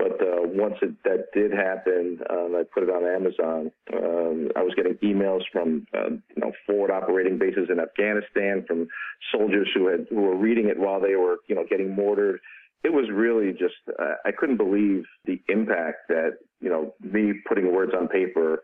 But 0.00 0.20
uh, 0.22 0.48
once 0.48 0.76
it, 0.80 0.94
that 1.04 1.26
did 1.34 1.52
happen, 1.52 2.20
um, 2.30 2.56
I 2.56 2.62
put 2.72 2.84
it 2.84 2.88
on 2.88 3.04
Amazon. 3.04 3.70
Um, 3.92 4.48
I 4.56 4.62
was 4.62 4.72
getting 4.74 4.94
emails 5.04 5.42
from 5.52 5.86
you 5.92 6.22
know 6.36 6.52
forward 6.66 6.90
operating 6.90 7.38
bases 7.38 7.68
in 7.70 7.78
Afghanistan 7.78 8.64
from 8.66 8.88
soldiers 9.30 9.68
who 9.74 9.88
had 9.88 10.06
who 10.08 10.22
were 10.22 10.36
reading 10.36 10.68
it 10.68 10.78
while 10.78 11.00
they 11.00 11.16
were 11.16 11.36
you 11.48 11.54
know 11.54 11.64
getting 11.68 11.94
mortared. 11.94 12.40
It 12.82 12.92
was 12.92 13.06
really 13.12 13.52
just 13.52 13.74
uh, 13.98 14.14
I 14.24 14.32
couldn't 14.32 14.56
believe 14.56 15.04
the 15.24 15.40
impact 15.48 16.08
that 16.08 16.38
you 16.60 16.68
know 16.68 16.94
me 17.00 17.34
putting 17.46 17.72
words 17.72 17.92
on 17.96 18.08
paper 18.08 18.62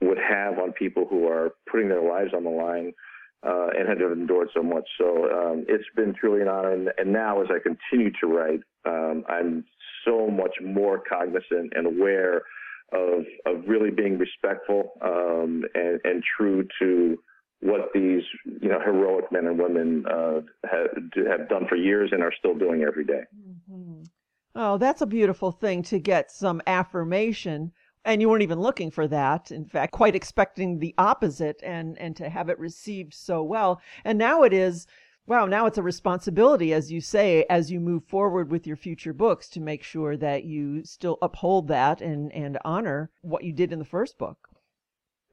would 0.00 0.18
have 0.18 0.58
on 0.58 0.72
people 0.72 1.06
who 1.08 1.26
are 1.26 1.52
putting 1.70 1.88
their 1.88 2.02
lives 2.02 2.30
on 2.34 2.44
the 2.44 2.50
line 2.50 2.92
uh, 3.46 3.68
and 3.76 3.88
have 3.88 4.12
endured 4.12 4.48
so 4.54 4.62
much. 4.62 4.88
So 4.98 5.30
um, 5.30 5.64
it's 5.68 5.84
been 5.96 6.14
truly 6.14 6.42
an 6.42 6.48
honor. 6.48 6.72
And, 6.72 6.90
and, 6.98 7.12
now, 7.12 7.40
as 7.40 7.48
I 7.50 7.58
continue 7.58 8.12
to 8.20 8.26
write, 8.26 8.60
um, 8.84 9.24
I'm 9.28 9.64
so 10.04 10.28
much 10.28 10.56
more 10.62 11.02
cognizant 11.08 11.72
and 11.74 11.86
aware 11.86 12.42
of 12.92 13.24
of 13.44 13.64
really 13.66 13.90
being 13.90 14.18
respectful 14.18 14.92
um, 15.02 15.64
and, 15.74 16.00
and 16.04 16.22
true 16.36 16.66
to 16.80 17.18
what 17.60 17.90
these 17.92 18.22
you 18.44 18.68
know 18.68 18.80
heroic 18.80 19.30
men 19.32 19.46
and 19.46 19.58
women 19.58 20.04
uh, 20.06 20.40
have, 20.70 20.88
have 21.26 21.48
done 21.48 21.66
for 21.68 21.76
years 21.76 22.10
and 22.12 22.22
are 22.22 22.32
still 22.38 22.54
doing 22.54 22.82
every 22.82 23.04
day. 23.04 23.22
Mm-hmm. 23.36 24.02
Oh, 24.54 24.78
that's 24.78 25.02
a 25.02 25.06
beautiful 25.06 25.52
thing 25.52 25.82
to 25.84 25.98
get 25.98 26.30
some 26.30 26.60
affirmation 26.66 27.72
and 28.04 28.20
you 28.20 28.28
weren't 28.28 28.42
even 28.42 28.60
looking 28.60 28.90
for 28.90 29.06
that 29.06 29.50
in 29.50 29.64
fact 29.64 29.92
quite 29.92 30.14
expecting 30.14 30.78
the 30.78 30.94
opposite 30.98 31.60
and 31.62 31.98
and 31.98 32.16
to 32.16 32.28
have 32.28 32.48
it 32.48 32.58
received 32.58 33.12
so 33.12 33.42
well 33.42 33.80
and 34.04 34.18
now 34.18 34.42
it 34.42 34.52
is 34.52 34.86
wow 35.26 35.44
now 35.46 35.66
it's 35.66 35.78
a 35.78 35.82
responsibility 35.82 36.72
as 36.72 36.90
you 36.90 37.00
say 37.00 37.44
as 37.50 37.70
you 37.70 37.78
move 37.80 38.04
forward 38.04 38.50
with 38.50 38.66
your 38.66 38.76
future 38.76 39.12
books 39.12 39.48
to 39.48 39.60
make 39.60 39.82
sure 39.82 40.16
that 40.16 40.44
you 40.44 40.82
still 40.84 41.18
uphold 41.20 41.68
that 41.68 42.00
and 42.00 42.32
and 42.32 42.58
honor 42.64 43.10
what 43.20 43.44
you 43.44 43.52
did 43.52 43.72
in 43.72 43.78
the 43.78 43.84
first 43.84 44.16
book 44.16 44.47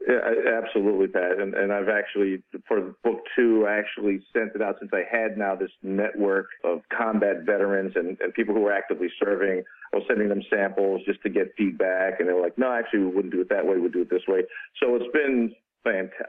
yeah, 0.08 0.62
absolutely, 0.64 1.08
Pat. 1.08 1.40
And, 1.40 1.54
and 1.54 1.74
I've 1.74 1.90
actually, 1.90 2.44
for 2.68 2.96
book 3.04 3.20
two, 3.36 3.66
I 3.68 3.78
actually 3.78 4.22
sent 4.34 4.52
it 4.56 4.62
out 4.62 4.76
since 4.80 4.92
I 4.94 5.04
had 5.10 5.38
now 5.38 5.56
this 5.56 5.72
network 5.82 6.48
of 6.64 6.82
combat 6.96 7.44
veterans 7.46 7.94
and, 7.96 8.18
and 8.20 8.34
people 8.34 8.54
who 8.54 8.62
were 8.62 8.72
actively 8.72 9.08
serving. 9.24 9.64
I 9.94 9.98
was 9.98 10.06
sending 10.08 10.30
them 10.30 10.42
samples 10.50 11.02
just 11.06 11.22
to 11.24 11.30
get 11.30 11.54
feedback, 11.58 12.20
and 12.20 12.30
they 12.30 12.34
were 12.34 12.42
like, 12.42 12.58
no, 12.58 12.72
actually, 12.72 13.00
we 13.00 13.16
wouldn't 13.16 13.34
do 13.34 13.42
it 13.42 13.50
that 13.50 13.66
way. 13.66 13.78
We'd 13.78 13.94
do 13.94 14.02
it 14.02 14.10
this 14.10 14.28
way. 14.28 14.42
So 14.82 14.96
it's 14.96 15.12
been. 15.14 15.54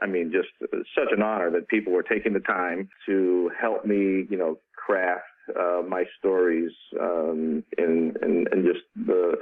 I 0.03 0.05
mean, 0.05 0.31
just 0.31 0.49
such 0.93 1.07
an 1.11 1.23
honor 1.23 1.49
that 1.49 1.67
people 1.67 1.91
were 1.91 2.03
taking 2.03 2.33
the 2.33 2.39
time 2.39 2.89
to 3.07 3.49
help 3.59 3.85
me, 3.85 4.27
you 4.29 4.37
know, 4.37 4.59
craft 4.75 5.23
uh, 5.59 5.81
my 5.87 6.03
stories 6.19 6.71
um, 7.01 7.63
and, 7.79 8.17
and, 8.21 8.47
and 8.51 8.65
just 8.65 8.85
the 8.95 9.33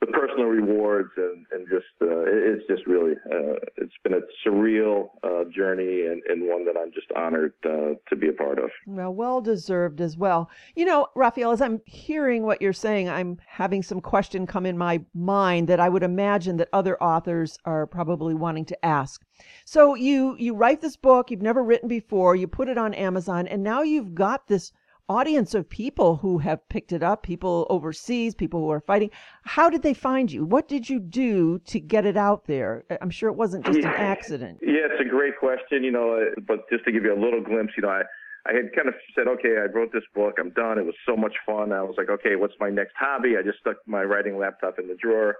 the 0.00 0.06
personal 0.08 0.46
rewards 0.46 1.10
and, 1.16 1.46
and 1.52 1.66
just 1.68 1.86
uh, 2.02 2.24
it's 2.26 2.66
just 2.68 2.86
really 2.86 3.12
uh, 3.32 3.54
it's 3.76 3.94
been 4.02 4.14
a 4.14 4.20
surreal 4.46 5.08
uh, 5.22 5.44
journey 5.54 6.06
and, 6.06 6.22
and 6.28 6.48
one 6.48 6.64
that 6.64 6.76
I'm 6.76 6.92
just 6.92 7.06
honored 7.16 7.54
uh, 7.64 7.94
to 8.08 8.16
be 8.16 8.28
a 8.28 8.32
part 8.32 8.58
of. 8.58 8.70
Well, 8.86 9.14
well 9.14 9.40
deserved 9.40 10.00
as 10.00 10.16
well. 10.16 10.50
You 10.74 10.84
know, 10.84 11.08
Rafael, 11.14 11.52
as 11.52 11.62
I'm 11.62 11.80
hearing 11.86 12.42
what 12.44 12.60
you're 12.60 12.72
saying, 12.72 13.08
I'm 13.08 13.38
having 13.46 13.82
some 13.82 14.00
question 14.00 14.46
come 14.46 14.66
in 14.66 14.76
my 14.76 15.00
mind 15.14 15.68
that 15.68 15.80
I 15.80 15.88
would 15.88 16.02
imagine 16.02 16.56
that 16.58 16.68
other 16.72 17.02
authors 17.02 17.58
are 17.64 17.86
probably 17.86 18.34
wanting 18.34 18.64
to 18.66 18.84
ask. 18.84 19.24
So 19.64 19.94
you 19.94 20.36
you 20.38 20.54
write 20.54 20.80
this 20.80 20.96
book 20.96 21.30
you've 21.30 21.42
never 21.42 21.62
written 21.62 21.88
before, 21.88 22.36
you 22.36 22.46
put 22.46 22.68
it 22.68 22.78
on 22.78 22.94
Amazon, 22.94 23.46
and 23.46 23.62
now 23.62 23.82
you've 23.82 24.14
got 24.14 24.46
this 24.48 24.72
audience 25.08 25.54
of 25.54 25.68
people 25.68 26.16
who 26.16 26.38
have 26.38 26.66
picked 26.68 26.92
it 26.92 27.02
up, 27.02 27.22
people 27.22 27.66
overseas, 27.70 28.34
people 28.34 28.60
who 28.60 28.70
are 28.70 28.80
fighting. 28.80 29.10
How 29.42 29.68
did 29.68 29.82
they 29.82 29.94
find 29.94 30.30
you? 30.30 30.44
What 30.44 30.68
did 30.68 30.88
you 30.88 30.98
do 30.98 31.58
to 31.66 31.80
get 31.80 32.06
it 32.06 32.16
out 32.16 32.46
there? 32.46 32.84
I'm 33.00 33.10
sure 33.10 33.28
it 33.28 33.36
wasn't 33.36 33.66
just 33.66 33.78
an 33.78 33.84
accident. 33.96 34.58
Yeah, 34.62 34.88
it's 34.90 35.00
a 35.00 35.08
great 35.08 35.38
question, 35.38 35.84
you 35.84 35.90
know, 35.90 36.14
uh, 36.16 36.40
but 36.46 36.68
just 36.70 36.84
to 36.84 36.92
give 36.92 37.04
you 37.04 37.12
a 37.12 37.20
little 37.20 37.42
glimpse, 37.42 37.74
you 37.76 37.82
know, 37.82 37.90
I, 37.90 38.02
I 38.46 38.52
had 38.52 38.74
kind 38.74 38.88
of 38.88 38.94
said, 39.14 39.26
okay, 39.28 39.56
I 39.58 39.66
wrote 39.72 39.92
this 39.92 40.04
book, 40.14 40.34
I'm 40.38 40.50
done. 40.50 40.78
It 40.78 40.86
was 40.86 40.96
so 41.06 41.16
much 41.16 41.34
fun. 41.46 41.72
I 41.72 41.82
was 41.82 41.94
like, 41.96 42.10
okay, 42.10 42.36
what's 42.36 42.54
my 42.60 42.70
next 42.70 42.94
hobby? 42.98 43.36
I 43.38 43.42
just 43.42 43.58
stuck 43.58 43.76
my 43.86 44.02
writing 44.02 44.38
laptop 44.38 44.78
in 44.78 44.88
the 44.88 44.94
drawer. 44.94 45.36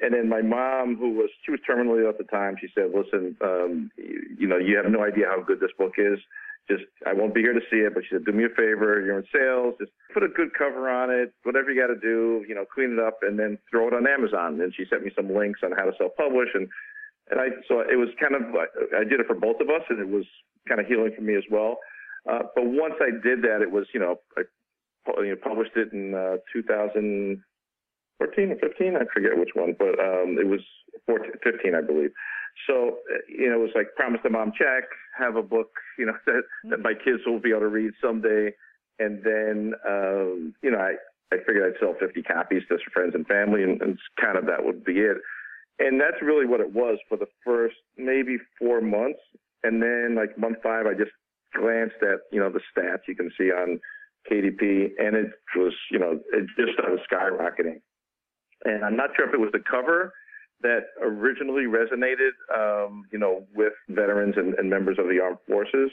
And 0.00 0.12
then 0.12 0.28
my 0.28 0.42
mom, 0.42 0.96
who 0.96 1.12
was 1.12 1.30
she 1.44 1.52
was 1.52 1.60
terminally 1.68 2.02
ill 2.02 2.10
at 2.10 2.18
the 2.18 2.24
time, 2.24 2.56
she 2.60 2.66
said, 2.74 2.90
"Listen, 2.92 3.36
um, 3.40 3.92
you, 3.96 4.22
you 4.40 4.48
know, 4.48 4.58
you 4.58 4.76
have 4.76 4.90
no 4.90 5.04
idea 5.04 5.26
how 5.26 5.40
good 5.40 5.60
this 5.60 5.70
book 5.78 5.92
is 5.98 6.18
just 6.70 6.84
I 7.06 7.12
won't 7.12 7.34
be 7.34 7.40
here 7.40 7.52
to 7.52 7.60
see 7.70 7.84
it, 7.84 7.92
but 7.94 8.04
she 8.04 8.14
said, 8.14 8.24
do 8.24 8.32
me 8.32 8.44
a 8.44 8.48
favor, 8.48 9.00
you're 9.04 9.18
in 9.18 9.26
sales, 9.32 9.74
just 9.78 9.92
put 10.12 10.22
a 10.22 10.28
good 10.28 10.54
cover 10.56 10.88
on 10.88 11.10
it, 11.10 11.32
whatever 11.42 11.70
you 11.70 11.80
got 11.80 11.92
to 11.92 12.00
do, 12.00 12.44
you 12.48 12.54
know, 12.54 12.64
clean 12.64 12.94
it 12.94 12.98
up, 12.98 13.18
and 13.22 13.38
then 13.38 13.58
throw 13.70 13.88
it 13.88 13.94
on 13.94 14.06
Amazon. 14.06 14.60
And 14.60 14.74
she 14.74 14.84
sent 14.88 15.04
me 15.04 15.10
some 15.14 15.34
links 15.34 15.60
on 15.62 15.72
how 15.72 15.84
to 15.84 15.92
self-publish, 15.98 16.50
and 16.54 16.68
and 17.30 17.40
I 17.40 17.48
so 17.68 17.80
it 17.80 17.96
was 17.96 18.08
kind 18.20 18.34
of 18.34 18.42
I 18.96 19.04
did 19.04 19.20
it 19.20 19.26
for 19.26 19.36
both 19.36 19.60
of 19.60 19.68
us, 19.68 19.82
and 19.88 20.00
it 20.00 20.08
was 20.08 20.24
kind 20.68 20.80
of 20.80 20.86
healing 20.86 21.12
for 21.14 21.22
me 21.22 21.36
as 21.36 21.44
well. 21.50 21.78
Uh, 22.28 22.48
but 22.54 22.64
once 22.64 22.94
I 23.00 23.10
did 23.10 23.42
that, 23.42 23.60
it 23.60 23.70
was 23.70 23.86
you 23.92 24.00
know 24.00 24.20
I 24.36 24.42
you 25.18 25.30
know, 25.30 25.36
published 25.42 25.76
it 25.76 25.92
in 25.92 26.14
uh, 26.14 26.36
2014 26.52 27.42
or 28.50 28.56
15, 28.56 28.96
I 28.96 29.04
forget 29.12 29.36
which 29.36 29.50
one, 29.54 29.74
but 29.78 30.00
um, 30.00 30.38
it 30.40 30.46
was 30.46 30.60
14, 31.06 31.32
15, 31.42 31.74
I 31.74 31.80
believe. 31.82 32.10
So, 32.66 32.98
uh, 33.12 33.18
you 33.28 33.48
know, 33.48 33.56
it 33.56 33.62
was 33.62 33.70
like 33.74 33.94
promise 33.96 34.20
the 34.22 34.30
mom 34.30 34.52
check, 34.56 34.84
have 35.18 35.36
a 35.36 35.42
book, 35.42 35.70
you 35.98 36.06
know, 36.06 36.16
that, 36.26 36.42
that 36.70 36.80
my 36.80 36.94
kids 36.94 37.20
will 37.26 37.40
be 37.40 37.50
able 37.50 37.60
to 37.60 37.68
read 37.68 37.92
someday. 38.02 38.52
And 38.98 39.22
then, 39.24 39.74
um, 39.88 40.54
you 40.62 40.70
know, 40.70 40.78
I, 40.78 40.94
I 41.32 41.38
figured 41.38 41.74
I'd 41.74 41.80
sell 41.80 41.94
50 41.98 42.22
copies 42.22 42.62
to 42.68 42.78
friends 42.92 43.14
and 43.14 43.26
family, 43.26 43.62
and, 43.62 43.80
and 43.82 43.98
kind 44.20 44.38
of 44.38 44.46
that 44.46 44.64
would 44.64 44.84
be 44.84 45.00
it. 45.00 45.16
And 45.80 46.00
that's 46.00 46.22
really 46.22 46.46
what 46.46 46.60
it 46.60 46.72
was 46.72 46.98
for 47.08 47.18
the 47.18 47.26
first 47.44 47.74
maybe 47.96 48.36
four 48.58 48.80
months. 48.80 49.18
And 49.64 49.82
then, 49.82 50.14
like 50.14 50.38
month 50.38 50.58
five, 50.62 50.86
I 50.86 50.94
just 50.94 51.10
glanced 51.56 51.96
at, 52.02 52.20
you 52.30 52.38
know, 52.38 52.50
the 52.50 52.60
stats 52.70 53.08
you 53.08 53.16
can 53.16 53.30
see 53.36 53.50
on 53.50 53.80
KDP, 54.30 54.92
and 54.98 55.16
it 55.16 55.32
was, 55.56 55.74
you 55.90 55.98
know, 55.98 56.20
it 56.32 56.46
just 56.56 56.74
started 56.74 57.00
skyrocketing. 57.10 57.80
And 58.64 58.84
I'm 58.84 58.96
not 58.96 59.10
sure 59.16 59.26
if 59.26 59.34
it 59.34 59.40
was 59.40 59.50
the 59.52 59.62
cover 59.68 60.12
that 60.64 60.86
originally 61.00 61.64
resonated, 61.64 62.32
um, 62.52 63.04
you 63.12 63.18
know, 63.18 63.46
with 63.54 63.74
veterans 63.88 64.34
and, 64.36 64.54
and, 64.54 64.68
members 64.68 64.98
of 64.98 65.06
the 65.06 65.20
armed 65.20 65.38
forces. 65.46 65.90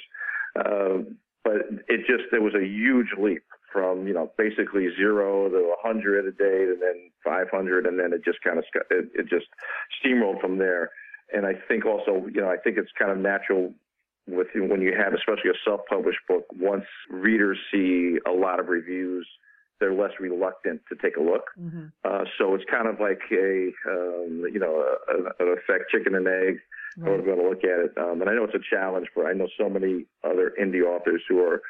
Uh, 0.55 1.03
but 1.43 1.67
it 1.87 2.07
just 2.07 2.23
there 2.31 2.41
was 2.41 2.55
a 2.55 2.65
huge 2.65 3.09
leap 3.19 3.43
from 3.71 4.07
you 4.07 4.13
know 4.13 4.31
basically 4.37 4.87
zero 4.95 5.49
to 5.49 5.75
100 5.83 6.25
a 6.25 6.31
day, 6.31 6.71
and 6.71 6.81
then 6.81 7.11
500, 7.23 7.85
and 7.85 7.99
then 7.99 8.13
it 8.13 8.23
just 8.23 8.41
kind 8.43 8.57
of 8.57 8.65
it, 8.89 9.09
it 9.13 9.29
just 9.29 9.47
steamrolled 10.03 10.39
from 10.41 10.57
there. 10.57 10.89
And 11.33 11.45
I 11.45 11.53
think 11.67 11.85
also, 11.85 12.25
you 12.33 12.41
know, 12.41 12.49
I 12.49 12.57
think 12.57 12.77
it's 12.77 12.91
kind 12.97 13.11
of 13.11 13.17
natural 13.17 13.73
with 14.27 14.47
when 14.55 14.81
you 14.81 14.93
have, 14.95 15.13
especially 15.13 15.49
a 15.49 15.59
self-published 15.65 16.19
book, 16.27 16.45
once 16.53 16.85
readers 17.09 17.57
see 17.71 18.17
a 18.27 18.31
lot 18.31 18.59
of 18.59 18.67
reviews 18.67 19.27
they're 19.81 19.93
less 19.93 20.11
reluctant 20.19 20.79
to 20.87 20.95
take 20.95 21.17
a 21.17 21.21
look. 21.21 21.49
Mm-hmm. 21.59 21.87
Uh, 22.05 22.23
so 22.37 22.55
it's 22.55 22.63
kind 22.71 22.87
of 22.87 23.01
like 23.01 23.19
a, 23.33 23.71
um, 23.89 24.45
you 24.53 24.59
know, 24.59 24.85
a, 24.85 25.11
a, 25.11 25.47
an 25.47 25.57
effect 25.57 25.89
chicken 25.91 26.15
and 26.15 26.27
egg. 26.27 26.59
Right. 26.97 27.19
We're 27.19 27.25
going 27.25 27.39
to 27.39 27.49
look 27.49 27.63
at 27.65 27.79
it. 27.79 27.91
Um, 27.97 28.21
and 28.21 28.29
I 28.29 28.35
know 28.35 28.45
it's 28.45 28.55
a 28.55 28.75
challenge 28.75 29.07
for, 29.13 29.27
I 29.27 29.33
know 29.33 29.47
so 29.57 29.67
many 29.67 30.05
other 30.23 30.53
indie 30.61 30.83
authors 30.83 31.23
who 31.27 31.39
are, 31.39 31.61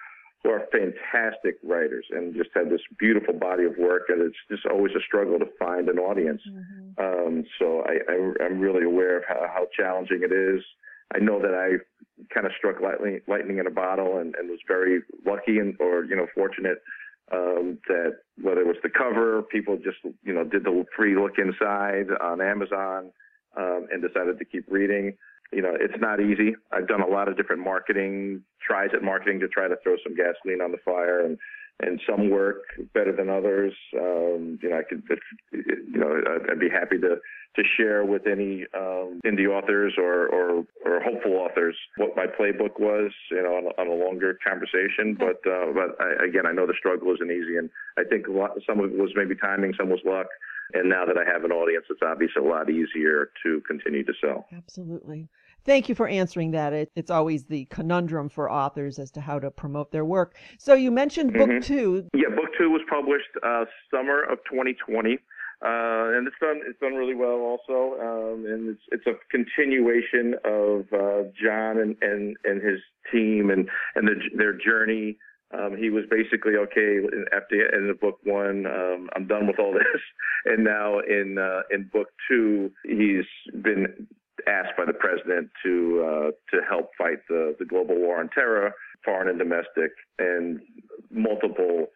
who 0.44 0.50
are 0.50 0.68
fantastic 0.72 1.56
writers 1.64 2.06
and 2.12 2.36
just 2.36 2.50
have 2.56 2.70
this 2.70 2.82
beautiful 3.00 3.34
body 3.34 3.64
of 3.64 3.78
work. 3.78 4.04
And 4.10 4.22
it's 4.22 4.38
just 4.50 4.66
always 4.66 4.94
a 4.94 5.02
struggle 5.02 5.40
to 5.40 5.48
find 5.58 5.88
an 5.88 5.98
audience. 5.98 6.42
Mm-hmm. 6.50 7.04
Um, 7.04 7.44
so 7.58 7.84
I, 7.88 8.00
I, 8.12 8.46
am 8.46 8.60
really 8.60 8.84
aware 8.84 9.18
of 9.18 9.24
how, 9.28 9.48
how 9.48 9.68
challenging 9.78 10.22
it 10.24 10.34
is. 10.34 10.62
I 11.16 11.20
know 11.20 11.42
that 11.42 11.54
I 11.54 11.78
kind 12.34 12.46
of 12.46 12.52
struck 12.58 12.82
lightning, 12.82 13.22
lightning 13.28 13.60
in 13.60 13.68
a 13.68 13.72
bottle 13.72 14.18
and, 14.18 14.36
and 14.36 14.50
was 14.50 14.60
very 14.68 15.02
lucky 15.26 15.60
and, 15.60 15.76
or, 15.80 16.06
you 16.06 16.16
know, 16.16 16.28
fortunate 16.34 16.82
um, 17.34 17.78
that 17.88 18.18
whether 18.42 18.62
it 18.62 18.68
was 18.68 18.78
the 18.84 18.90
cover, 18.90 19.42
people 19.44 19.78
just 19.78 19.98
you 20.24 20.34
know 20.34 20.44
did 20.44 20.64
the 20.64 20.86
free 20.96 21.16
look 21.16 21.38
inside 21.38 22.08
on 22.22 22.42
Amazon. 22.42 23.12
um, 23.58 23.88
and 23.92 24.02
decided 24.02 24.40
to 24.40 24.46
keep 24.46 24.66
reading. 24.70 25.18
You 25.52 25.62
know, 25.62 25.74
it's 25.78 26.00
not 26.00 26.22
easy. 26.22 26.56
I've 26.72 26.88
done 26.88 27.02
a 27.02 27.08
lot 27.08 27.28
of 27.28 27.36
different 27.36 27.62
marketing 27.62 28.44
tries 28.66 28.92
at 28.94 29.04
marketing 29.04 29.40
to 29.42 29.48
try 29.48 29.68
to 29.68 29.76
throw 29.84 29.96
some 30.04 30.16
gasoline 30.16 30.62
on 30.62 30.72
the 30.72 30.78
fire, 30.86 31.26
and 31.26 31.38
and 31.82 32.00
some 32.10 32.30
work 32.30 32.64
better 32.94 33.16
than 33.16 33.30
others. 33.30 33.74
Um, 33.98 34.60
you 34.62 34.70
know, 34.70 34.80
I 34.80 34.84
could, 34.84 35.04
you 35.52 35.98
know, 36.00 36.22
I'd 36.50 36.60
be 36.60 36.70
happy 36.70 36.98
to 37.00 37.18
to 37.56 37.64
share 37.78 38.06
with 38.06 38.28
any 38.28 38.66
um, 38.74 39.20
indie 39.26 39.50
authors 39.50 39.96
or, 39.98 40.28
or, 40.28 40.64
or 40.86 41.02
hopeful 41.02 41.34
authors 41.34 41.76
what 41.98 42.16
my 42.16 42.26
playbook 42.26 42.80
was, 42.80 43.12
you 43.30 43.44
know, 43.44 43.56
on 43.58 43.66
a, 43.66 43.82
on 43.82 43.88
a 43.88 44.06
longer 44.06 44.40
conversation. 44.48 45.18
But 45.20 45.42
uh, 45.50 45.74
but 45.74 46.00
I, 46.00 46.26
again, 46.26 46.46
I 46.46 46.54
know 46.54 46.66
the 46.66 46.76
struggle 46.78 47.14
isn't 47.14 47.30
easy, 47.32 47.58
and 47.58 47.70
I 47.98 48.04
think 48.04 48.28
a 48.28 48.32
lot, 48.32 48.52
some 48.66 48.80
of 48.80 48.92
it 48.92 48.98
was 48.98 49.12
maybe 49.16 49.36
timing, 49.36 49.74
some 49.78 49.90
was 49.90 50.00
luck. 50.06 50.28
And 50.74 50.90
now 50.90 51.04
that 51.06 51.18
I 51.18 51.30
have 51.30 51.44
an 51.44 51.52
audience, 51.52 51.86
it's 51.90 52.00
obviously 52.02 52.42
a 52.42 52.48
lot 52.48 52.70
easier 52.70 53.32
to 53.44 53.62
continue 53.68 54.06
to 54.06 54.14
sell. 54.22 54.46
Absolutely. 54.56 55.28
Thank 55.64 55.90
you 55.90 55.96
for 55.96 56.08
answering 56.08 56.52
that. 56.52 56.74
It, 56.74 56.92
it's 56.96 57.12
always 57.12 57.46
the 57.46 57.66
conundrum 57.66 58.30
for 58.30 58.52
authors 58.52 58.98
as 59.00 59.12
to 59.12 59.22
how 59.22 59.40
to 59.40 59.52
promote 59.52 59.92
their 59.92 60.06
work. 60.06 60.36
So 60.58 60.74
you 60.74 60.92
mentioned 60.92 61.34
book 61.34 61.50
mm-hmm. 61.50 61.60
two. 61.60 62.08
Yeah, 62.14 62.30
book 62.36 62.50
two 62.58 62.70
was 62.70 62.82
published 62.90 63.30
uh, 63.44 63.66
summer 63.92 64.24
of 64.24 64.40
2020. 64.50 65.20
Uh, 65.64 66.18
and 66.18 66.28
it's 66.28 66.36
done 66.42 66.60
it's 66.66 66.80
done 66.80 66.96
really 66.96 67.14
well 67.14 67.38
also, 67.38 67.94
um, 68.02 68.46
and 68.48 68.68
it's 68.68 68.82
it's 68.92 69.06
a 69.06 69.14
continuation 69.30 70.34
of 70.44 70.92
uh, 70.92 71.30
John 71.40 71.78
and, 71.78 71.96
and 72.02 72.36
and 72.44 72.64
his 72.64 72.80
team 73.12 73.52
and 73.52 73.70
and 73.94 74.08
the, 74.08 74.16
their 74.36 74.54
journey. 74.54 75.20
Um, 75.54 75.78
he 75.78 75.92
was 75.92 76.06
basically 76.10 76.54
okay 76.56 76.98
after 77.36 77.58
the 77.58 77.78
end 77.78 77.92
of 77.92 78.00
book 78.00 78.18
one. 78.24 78.66
Um, 78.66 79.10
I'm 79.16 79.28
done 79.28 79.46
with 79.46 79.60
all 79.60 79.72
this, 79.72 80.02
and 80.46 80.64
now 80.64 80.98
in 80.98 81.38
uh, 81.38 81.62
in 81.70 81.92
book 81.94 82.08
two, 82.28 82.72
he's 82.84 83.26
been 83.62 84.08
asked 84.48 84.78
by 84.78 84.86
the 84.86 84.94
president 84.94 85.50
to 85.64 86.04
uh, 86.04 86.32
to 86.56 86.62
help 86.68 86.92
fight 86.98 87.20
the 87.30 87.56
the 87.60 87.66
global 87.66 87.96
war 87.96 88.20
on 88.20 88.30
terror, 88.30 88.74
foreign 89.04 89.30
and 89.30 89.40
domestic, 89.40 89.92
and 90.20 90.60
multiple 91.10 91.88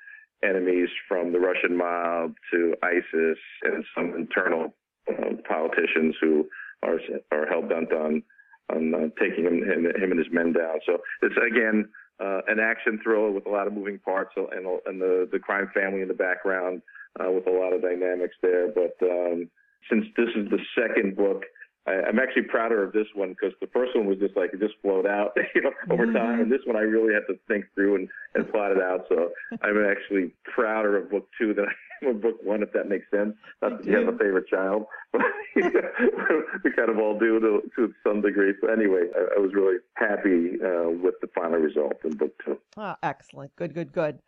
enemies 0.43 0.89
from 1.07 1.31
the 1.31 1.39
Russian 1.39 1.75
mob 1.77 2.35
to 2.51 2.75
ISIS 2.83 3.37
and 3.63 3.83
some 3.95 4.13
internal 4.15 4.73
uh, 5.09 5.35
politicians 5.47 6.15
who 6.21 6.47
are 6.83 6.99
are 7.31 7.47
hell 7.47 7.61
bent 7.61 7.91
on 7.91 8.23
on 8.73 8.93
uh, 8.93 9.07
taking 9.19 9.45
him, 9.45 9.63
him, 9.63 9.85
him 9.85 10.11
and 10.11 10.19
his 10.19 10.31
men 10.31 10.53
down. 10.53 10.79
So 10.85 10.97
it's 11.21 11.35
again 11.37 11.87
uh, 12.19 12.41
an 12.47 12.59
action 12.59 12.99
thriller 13.03 13.31
with 13.31 13.45
a 13.45 13.49
lot 13.49 13.67
of 13.67 13.73
moving 13.73 13.99
parts 13.99 14.31
and, 14.35 14.65
and 14.85 15.01
the 15.01 15.27
the 15.31 15.39
crime 15.39 15.69
family 15.73 16.01
in 16.01 16.07
the 16.07 16.13
background 16.13 16.81
uh, 17.19 17.31
with 17.31 17.47
a 17.47 17.51
lot 17.51 17.73
of 17.73 17.81
dynamics 17.81 18.35
there. 18.41 18.67
But 18.67 18.95
um, 19.03 19.49
since 19.89 20.05
this 20.17 20.29
is 20.35 20.49
the 20.49 20.59
second 20.77 21.15
book 21.15 21.43
I, 21.87 22.09
am 22.09 22.19
actually 22.19 22.43
prouder 22.43 22.83
of 22.83 22.93
this 22.93 23.07
one 23.13 23.29
because 23.29 23.53
the 23.61 23.67
first 23.67 23.95
one 23.95 24.07
was 24.07 24.17
just 24.17 24.35
like 24.35 24.51
it 24.53 24.59
just 24.59 24.73
flowed 24.81 25.05
out, 25.05 25.33
you 25.55 25.61
know, 25.61 25.71
over 25.91 26.05
mm-hmm. 26.05 26.17
time, 26.17 26.41
and 26.41 26.51
this 26.51 26.61
one 26.65 26.75
I 26.75 26.81
really 26.81 27.13
had 27.13 27.27
to 27.31 27.39
think 27.47 27.65
through 27.75 27.95
and, 27.95 28.09
and 28.33 28.51
plot 28.51 28.71
it 28.71 28.81
out. 28.81 29.05
So 29.09 29.29
I'm 29.61 29.85
actually 29.85 30.33
prouder 30.43 30.97
of 30.97 31.11
book 31.11 31.27
two 31.37 31.53
than 31.53 31.65
I 32.01 32.05
am 32.05 32.15
of 32.15 32.21
book 32.21 32.37
one, 32.43 32.63
if 32.63 32.71
that 32.73 32.89
makes 32.89 33.09
sense. 33.11 33.35
Not 33.61 33.77
that 33.77 33.85
you 33.85 33.97
have 33.97 34.07
a 34.07 34.17
favorite 34.17 34.47
child, 34.47 34.85
but 35.13 35.21
we 35.53 36.71
kind 36.71 36.89
of 36.89 36.97
all 36.97 37.17
do 37.17 37.39
to, 37.39 37.61
to 37.75 37.93
some 38.05 38.21
degree. 38.21 38.53
So 38.61 38.71
anyway, 38.71 39.07
I, 39.15 39.37
I 39.37 39.39
was 39.39 39.51
really 39.53 39.77
happy 39.95 40.57
uh, 40.61 40.89
with 40.89 41.15
the 41.21 41.27
final 41.35 41.59
result 41.59 41.93
in 42.03 42.11
book 42.17 42.31
two. 42.43 42.57
Oh, 42.77 42.95
excellent. 43.03 43.55
Good, 43.55 43.73
good, 43.73 43.93
good. 43.93 44.19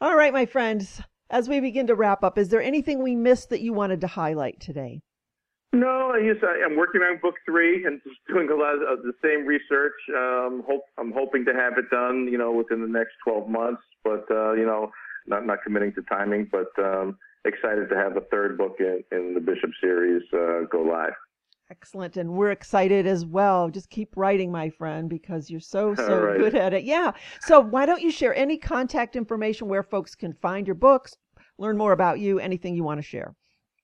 All 0.00 0.16
right, 0.16 0.32
my 0.32 0.46
friends. 0.46 1.00
As 1.30 1.46
we 1.46 1.60
begin 1.60 1.86
to 1.88 1.94
wrap 1.94 2.24
up, 2.24 2.38
is 2.38 2.48
there 2.48 2.62
anything 2.62 3.02
we 3.02 3.14
missed 3.14 3.50
that 3.50 3.60
you 3.60 3.74
wanted 3.74 4.00
to 4.00 4.06
highlight 4.06 4.60
today? 4.60 5.02
No, 5.72 6.12
I 6.14 6.20
just 6.26 6.42
I, 6.42 6.64
am 6.64 6.76
working 6.76 7.02
on 7.02 7.18
book 7.20 7.34
three 7.44 7.84
and 7.84 8.00
just 8.02 8.16
doing 8.26 8.48
a 8.48 8.54
lot 8.54 8.76
of 8.76 9.02
the 9.02 9.12
same 9.22 9.44
research. 9.44 9.92
Um, 10.16 10.62
hope 10.66 10.84
I'm 10.96 11.12
hoping 11.12 11.44
to 11.44 11.52
have 11.52 11.76
it 11.76 11.90
done, 11.90 12.26
you 12.30 12.38
know, 12.38 12.52
within 12.52 12.80
the 12.80 12.88
next 12.88 13.12
12 13.24 13.48
months. 13.48 13.82
But 14.02 14.24
uh, 14.30 14.52
you 14.52 14.64
know, 14.64 14.90
not 15.26 15.46
not 15.46 15.62
committing 15.62 15.92
to 15.94 16.02
timing, 16.02 16.48
but 16.50 16.68
um, 16.82 17.18
excited 17.44 17.90
to 17.90 17.96
have 17.96 18.14
the 18.14 18.26
third 18.30 18.56
book 18.56 18.76
in, 18.80 19.04
in 19.12 19.34
the 19.34 19.40
Bishop 19.40 19.70
series 19.80 20.22
uh, 20.32 20.62
go 20.70 20.82
live. 20.82 21.12
Excellent, 21.70 22.16
and 22.16 22.32
we're 22.32 22.50
excited 22.50 23.06
as 23.06 23.26
well. 23.26 23.68
Just 23.68 23.90
keep 23.90 24.16
writing, 24.16 24.50
my 24.50 24.70
friend, 24.70 25.10
because 25.10 25.50
you're 25.50 25.60
so 25.60 25.94
so 25.96 26.22
right. 26.22 26.38
good 26.38 26.54
at 26.54 26.72
it. 26.72 26.84
Yeah. 26.84 27.12
So 27.42 27.60
why 27.60 27.84
don't 27.84 28.00
you 28.00 28.10
share 28.10 28.34
any 28.34 28.56
contact 28.56 29.16
information 29.16 29.68
where 29.68 29.82
folks 29.82 30.14
can 30.14 30.32
find 30.32 30.66
your 30.66 30.76
books, 30.76 31.18
learn 31.58 31.76
more 31.76 31.92
about 31.92 32.20
you, 32.20 32.38
anything 32.38 32.74
you 32.74 32.84
want 32.84 32.98
to 32.98 33.06
share? 33.06 33.34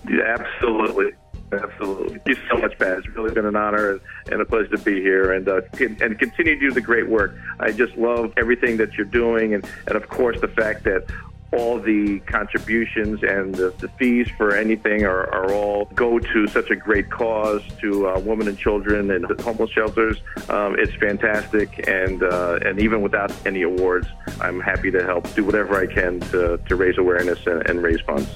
Yeah, 0.08 0.36
absolutely. 0.38 1.12
Absolutely. 1.52 2.18
Thank 2.18 2.28
you 2.28 2.36
so 2.48 2.58
much, 2.58 2.78
Pat. 2.78 2.98
It's 2.98 3.08
really 3.08 3.32
been 3.32 3.46
an 3.46 3.56
honor 3.56 4.00
and, 4.30 4.40
a 4.40 4.44
pleasure 4.44 4.68
to 4.68 4.78
be 4.78 5.00
here 5.00 5.32
and 5.32 5.48
uh, 5.48 5.62
and 5.80 6.16
continue 6.16 6.54
to 6.54 6.60
do 6.60 6.70
the 6.70 6.80
great 6.80 7.08
work. 7.08 7.34
I 7.58 7.72
just 7.72 7.96
love 7.96 8.32
everything 8.36 8.76
that 8.76 8.94
you're 8.94 9.06
doing 9.06 9.54
and, 9.54 9.68
and 9.88 9.96
of 9.96 10.08
course, 10.08 10.40
the 10.40 10.48
fact 10.48 10.84
that 10.84 11.10
all 11.52 11.80
the 11.80 12.20
contributions 12.20 13.22
and 13.22 13.54
the, 13.54 13.74
the 13.78 13.88
fees 13.88 14.28
for 14.36 14.54
anything 14.54 15.04
are, 15.04 15.28
are, 15.34 15.52
all 15.52 15.86
go 15.94 16.18
to 16.18 16.46
such 16.46 16.70
a 16.70 16.76
great 16.76 17.10
cause 17.10 17.60
to 17.80 18.08
uh, 18.08 18.20
women 18.20 18.46
and 18.46 18.56
children 18.56 19.10
and 19.10 19.40
homeless 19.40 19.70
shelters. 19.70 20.18
Um, 20.48 20.76
it's 20.78 20.94
fantastic, 20.94 21.88
and 21.88 22.22
uh, 22.22 22.60
and 22.64 22.78
even 22.78 23.02
without 23.02 23.32
any 23.46 23.62
awards, 23.62 24.06
I'm 24.40 24.60
happy 24.60 24.90
to 24.92 25.02
help 25.04 25.32
do 25.34 25.44
whatever 25.44 25.76
I 25.76 25.92
can 25.92 26.20
to, 26.30 26.58
to 26.58 26.76
raise 26.76 26.98
awareness 26.98 27.44
and, 27.46 27.68
and 27.68 27.82
raise 27.82 28.00
funds. 28.02 28.30